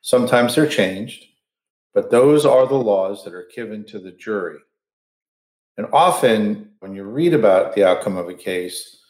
Sometimes 0.00 0.54
they're 0.54 0.66
changed, 0.66 1.26
but 1.94 2.10
those 2.10 2.44
are 2.44 2.66
the 2.66 2.74
laws 2.74 3.24
that 3.24 3.32
are 3.32 3.48
given 3.54 3.84
to 3.84 4.00
the 4.00 4.10
jury. 4.10 4.58
And 5.76 5.86
often, 5.92 6.70
when 6.80 6.94
you 6.94 7.04
read 7.04 7.32
about 7.32 7.74
the 7.74 7.84
outcome 7.84 8.16
of 8.16 8.28
a 8.28 8.34
case, 8.34 9.00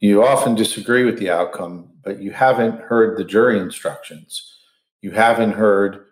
you 0.00 0.24
often 0.24 0.54
disagree 0.54 1.04
with 1.04 1.18
the 1.18 1.30
outcome, 1.30 1.90
but 2.04 2.20
you 2.20 2.30
haven't 2.30 2.80
heard 2.80 3.16
the 3.16 3.24
jury 3.24 3.58
instructions. 3.58 4.58
You 5.00 5.10
haven't 5.10 5.52
heard 5.52 6.04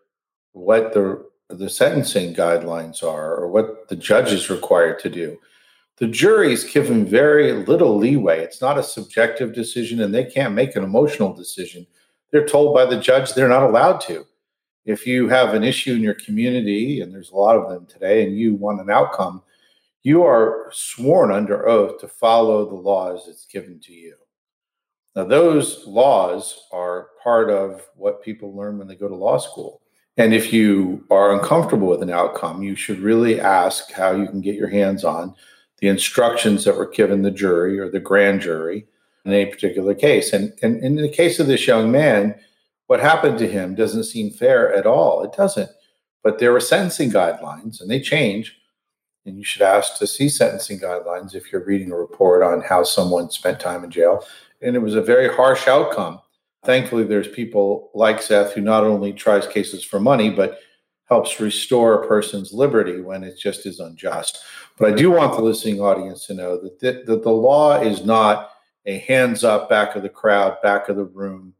what 0.53 0.93
the 0.93 1.25
the 1.49 1.71
sentencing 1.71 2.35
guidelines 2.35 3.05
are 3.05 3.37
or 3.37 3.49
what 3.49 3.89
the 3.89 3.95
judge 3.95 4.33
is 4.33 4.51
required 4.51 4.99
to 4.99 5.09
do. 5.09 5.39
The 5.99 6.09
jury 6.09 6.53
is 6.53 6.65
given 6.65 7.07
very 7.07 7.53
little 7.53 7.97
leeway. 7.97 8.41
It's 8.41 8.61
not 8.61 8.79
a 8.79 8.83
subjective 8.83 9.55
decision 9.55 10.01
and 10.01 10.13
they 10.13 10.25
can't 10.25 10.55
make 10.55 10.75
an 10.75 10.83
emotional 10.83 11.33
decision. 11.33 11.87
They're 12.33 12.49
told 12.49 12.75
by 12.75 12.85
the 12.85 12.99
judge 12.99 13.33
they're 13.33 13.49
not 13.49 13.63
allowed 13.63 14.01
to 14.03 14.27
if 14.87 15.07
you 15.07 15.29
have 15.29 15.53
an 15.53 15.65
issue 15.65 15.95
in 15.95 16.01
your 16.01 16.15
community, 16.15 17.01
and 17.01 17.13
there's 17.13 17.33
a 17.33 17.37
lot 17.37 17.57
of 17.57 17.69
them 17.69 17.87
today, 17.87 18.25
and 18.25 18.39
you 18.39 18.55
want 18.55 18.81
an 18.81 18.89
outcome, 18.89 19.43
you 20.05 20.23
are 20.23 20.71
sworn 20.73 21.33
under 21.33 21.69
oath 21.69 22.01
to 22.01 22.09
follow 22.09 22.65
the 22.65 22.77
laws 22.77 23.25
that's 23.27 23.47
given 23.47 23.81
to 23.81 23.93
you. 23.93 24.15
Now, 25.17 25.25
those 25.25 25.85
laws 25.87 26.69
are 26.73 27.09
part 27.23 27.51
of 27.51 27.85
what 27.97 28.23
people 28.23 28.55
learn 28.55 28.79
when 28.79 28.87
they 28.87 28.95
go 28.95 29.09
to 29.09 29.15
law 29.15 29.39
school. 29.39 29.81
And 30.19 30.33
if 30.33 30.53
you 30.53 31.05
are 31.11 31.35
uncomfortable 31.35 31.89
with 31.89 32.03
an 32.03 32.11
outcome, 32.11 32.63
you 32.63 32.77
should 32.77 33.01
really 33.01 33.41
ask 33.41 33.91
how 33.93 34.13
you 34.13 34.27
can 34.27 34.41
get 34.41 34.55
your 34.55 34.69
hands 34.69 35.05
on 35.05 35.35
the 35.79 35.89
instructions 35.89 36.65
that 36.65 36.77
were 36.77 36.89
given 36.89 37.23
the 37.23 37.31
jury 37.31 37.79
or 37.79 37.91
the 37.91 38.01
grand 38.01 38.41
jury 38.41 38.87
in 39.25 39.33
any 39.33 39.51
particular 39.51 39.95
case. 39.95 40.33
And, 40.33 40.53
and 40.63 40.83
in 40.83 40.97
the 40.97 41.09
case 41.09 41.41
of 41.41 41.49
this 41.49 41.67
young 41.67 41.91
man, 41.91 42.39
what 42.87 43.01
happened 43.01 43.39
to 43.39 43.49
him 43.49 43.75
doesn't 43.75 44.05
seem 44.05 44.31
fair 44.31 44.73
at 44.73 44.87
all. 44.87 45.23
It 45.25 45.33
doesn't. 45.33 45.71
But 46.23 46.39
there 46.39 46.53
were 46.53 46.61
sentencing 46.61 47.11
guidelines 47.11 47.81
and 47.81 47.91
they 47.91 48.01
change. 48.01 48.57
And 49.25 49.37
you 49.37 49.45
should 49.45 49.63
ask 49.63 49.99
to 49.99 50.07
see 50.07 50.29
sentencing 50.29 50.79
guidelines 50.79 51.35
if 51.35 51.51
you're 51.51 51.65
reading 51.65 51.91
a 51.91 51.97
report 51.97 52.43
on 52.43 52.63
how 52.63 52.85
someone 52.85 53.31
spent 53.31 53.59
time 53.59 53.83
in 53.83 53.91
jail. 53.91 54.25
And 54.63 54.77
it 54.77 54.81
was 54.81 54.95
a 54.95 55.03
very 55.03 55.33
harsh 55.33 55.67
outcome. 55.67 56.21
Thankfully, 56.65 57.05
there's 57.05 57.29
people 57.29 57.91
like 57.95 58.23
Seth 58.23 58.53
who 58.53 58.61
not 58.61 58.85
only 58.85 59.13
tries 59.13 59.47
cases 59.47 59.85
for 59.85 60.01
money, 60.01 60.31
but 60.31 60.59
helps 61.09 61.41
restore 61.41 61.95
a 61.95 62.07
person's 62.07 62.53
liberty 62.53 63.01
when 63.01 63.23
it 63.23 63.39
just 63.39 63.67
is 63.67 63.79
unjust. 63.81 64.39
But 64.77 64.93
I 64.93 64.97
do 64.97 65.11
want 65.11 65.37
the 65.37 65.43
listening 65.43 65.81
audience 65.81 66.27
to 66.27 66.35
know 66.35 66.61
that 66.61 66.81
the, 66.81 67.05
that 67.07 67.23
the 67.23 67.31
law 67.31 67.81
is 67.81 68.05
not 68.05 68.51
a 68.85 68.99
hands 68.99 69.45
up, 69.45 69.69
back 69.69 69.97
of 69.97 70.03
the 70.03 70.09
crowd, 70.09 70.61
back 70.63 70.89
of 70.89 70.97
the 70.97 71.05
room 71.05 71.55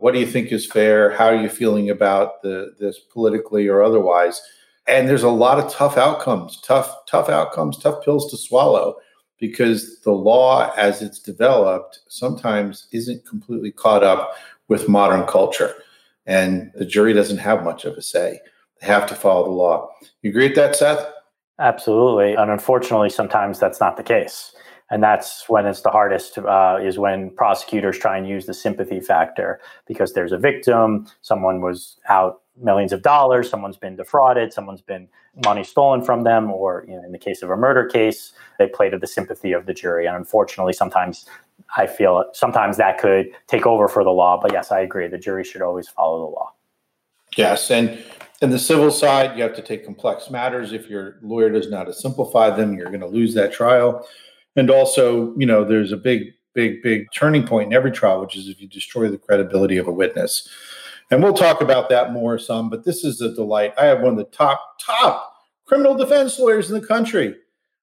what 0.00 0.14
do 0.14 0.20
you 0.20 0.26
think 0.26 0.50
is 0.50 0.66
fair? 0.66 1.10
How 1.10 1.26
are 1.26 1.40
you 1.40 1.48
feeling 1.48 1.90
about 1.90 2.42
the, 2.42 2.74
this 2.80 2.98
politically 2.98 3.68
or 3.68 3.82
otherwise? 3.82 4.40
And 4.88 5.08
there's 5.08 5.22
a 5.22 5.28
lot 5.28 5.58
of 5.58 5.70
tough 5.72 5.98
outcomes, 5.98 6.58
tough, 6.62 6.90
tough 7.06 7.28
outcomes, 7.28 7.78
tough 7.78 8.02
pills 8.02 8.30
to 8.30 8.38
swallow 8.38 8.96
because 9.38 10.00
the 10.00 10.12
law 10.12 10.72
as 10.76 11.02
it's 11.02 11.18
developed 11.18 12.00
sometimes 12.08 12.88
isn't 12.92 13.26
completely 13.26 13.70
caught 13.70 14.02
up 14.02 14.34
with 14.68 14.88
modern 14.88 15.26
culture. 15.26 15.74
And 16.26 16.72
the 16.74 16.86
jury 16.86 17.12
doesn't 17.12 17.38
have 17.38 17.62
much 17.62 17.84
of 17.84 17.96
a 17.96 18.02
say. 18.02 18.40
They 18.80 18.86
have 18.86 19.06
to 19.08 19.14
follow 19.14 19.44
the 19.44 19.50
law. 19.50 19.90
You 20.22 20.30
agree 20.30 20.48
with 20.48 20.56
that, 20.56 20.76
Seth? 20.76 21.06
Absolutely. 21.58 22.34
And 22.34 22.50
unfortunately, 22.50 23.10
sometimes 23.10 23.60
that's 23.60 23.80
not 23.80 23.98
the 23.98 24.02
case 24.02 24.54
and 24.90 25.02
that's 25.02 25.48
when 25.48 25.66
it's 25.66 25.82
the 25.82 25.90
hardest 25.90 26.38
uh, 26.38 26.78
is 26.82 26.98
when 26.98 27.30
prosecutors 27.30 27.98
try 27.98 28.18
and 28.18 28.28
use 28.28 28.46
the 28.46 28.54
sympathy 28.54 29.00
factor 29.00 29.60
because 29.86 30.12
there's 30.12 30.32
a 30.32 30.38
victim 30.38 31.06
someone 31.22 31.60
was 31.60 31.98
out 32.08 32.42
millions 32.60 32.92
of 32.92 33.02
dollars 33.02 33.48
someone's 33.48 33.76
been 33.76 33.96
defrauded 33.96 34.52
someone's 34.52 34.82
been 34.82 35.08
money 35.44 35.64
stolen 35.64 36.02
from 36.02 36.24
them 36.24 36.50
or 36.50 36.84
you 36.88 36.94
know, 36.94 37.02
in 37.04 37.12
the 37.12 37.18
case 37.18 37.42
of 37.42 37.50
a 37.50 37.56
murder 37.56 37.86
case 37.86 38.32
they 38.58 38.66
play 38.66 38.90
to 38.90 38.98
the 38.98 39.06
sympathy 39.06 39.52
of 39.52 39.66
the 39.66 39.74
jury. 39.74 40.06
And 40.06 40.16
unfortunately 40.16 40.72
sometimes 40.72 41.26
i 41.76 41.86
feel 41.86 42.24
sometimes 42.32 42.76
that 42.76 42.98
could 42.98 43.30
take 43.46 43.66
over 43.66 43.88
for 43.88 44.02
the 44.04 44.10
law. 44.10 44.38
But 44.40 44.52
yes 44.52 44.72
i 44.72 44.80
agree 44.80 45.06
the 45.08 45.18
jury 45.18 45.44
should 45.44 45.62
always 45.62 45.88
follow 45.88 46.18
the 46.20 46.34
law. 46.34 46.52
Yes 47.36 47.70
and 47.70 48.02
in 48.42 48.50
the 48.50 48.58
civil 48.58 48.90
side 48.90 49.36
you 49.36 49.42
have 49.42 49.54
to 49.54 49.62
take 49.62 49.84
complex 49.84 50.30
matters. 50.30 50.72
If 50.72 50.90
your 50.90 51.18
lawyer 51.22 51.52
how 51.70 51.84
to 51.84 51.94
simplify 51.94 52.50
them 52.50 52.74
you're 52.74 52.88
going 52.88 53.00
to 53.00 53.06
lose 53.06 53.34
that 53.34 53.52
trial 53.52 54.06
and 54.56 54.70
also, 54.70 55.34
you 55.36 55.46
know, 55.46 55.64
there's 55.64 55.92
a 55.92 55.96
big, 55.96 56.32
big, 56.54 56.82
big 56.82 57.06
turning 57.14 57.46
point 57.46 57.68
in 57.68 57.72
every 57.72 57.92
trial, 57.92 58.20
which 58.20 58.36
is 58.36 58.48
if 58.48 58.60
you 58.60 58.68
destroy 58.68 59.08
the 59.08 59.18
credibility 59.18 59.76
of 59.76 59.86
a 59.86 59.92
witness. 59.92 60.48
And 61.10 61.22
we'll 61.22 61.34
talk 61.34 61.60
about 61.60 61.88
that 61.88 62.12
more 62.12 62.38
some, 62.38 62.70
but 62.70 62.84
this 62.84 63.04
is 63.04 63.20
a 63.20 63.34
delight. 63.34 63.74
I 63.76 63.86
have 63.86 64.00
one 64.00 64.12
of 64.12 64.18
the 64.18 64.24
top, 64.24 64.78
top 64.80 65.34
criminal 65.66 65.94
defense 65.94 66.38
lawyers 66.38 66.70
in 66.70 66.80
the 66.80 66.86
country 66.86 67.36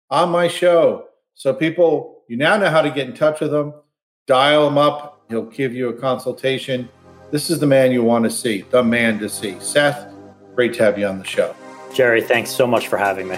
on 0.09 0.29
my 0.29 0.47
show. 0.47 1.07
So, 1.35 1.53
people, 1.53 2.23
you 2.27 2.37
now 2.37 2.57
know 2.57 2.69
how 2.69 2.81
to 2.81 2.89
get 2.89 3.07
in 3.07 3.15
touch 3.15 3.39
with 3.39 3.53
him. 3.53 3.73
Dial 4.27 4.67
him 4.67 4.77
up, 4.77 5.23
he'll 5.29 5.43
give 5.43 5.73
you 5.73 5.89
a 5.89 5.93
consultation. 5.93 6.89
This 7.31 7.49
is 7.49 7.59
the 7.59 7.67
man 7.67 7.91
you 7.91 8.03
want 8.03 8.23
to 8.25 8.29
see, 8.29 8.61
the 8.71 8.83
man 8.83 9.19
to 9.19 9.29
see. 9.29 9.57
Seth, 9.59 10.13
great 10.55 10.73
to 10.75 10.83
have 10.83 10.97
you 10.97 11.07
on 11.07 11.19
the 11.19 11.25
show. 11.25 11.55
Jerry, 11.93 12.21
thanks 12.21 12.51
so 12.51 12.67
much 12.67 12.87
for 12.87 12.97
having 12.97 13.27
me. 13.27 13.37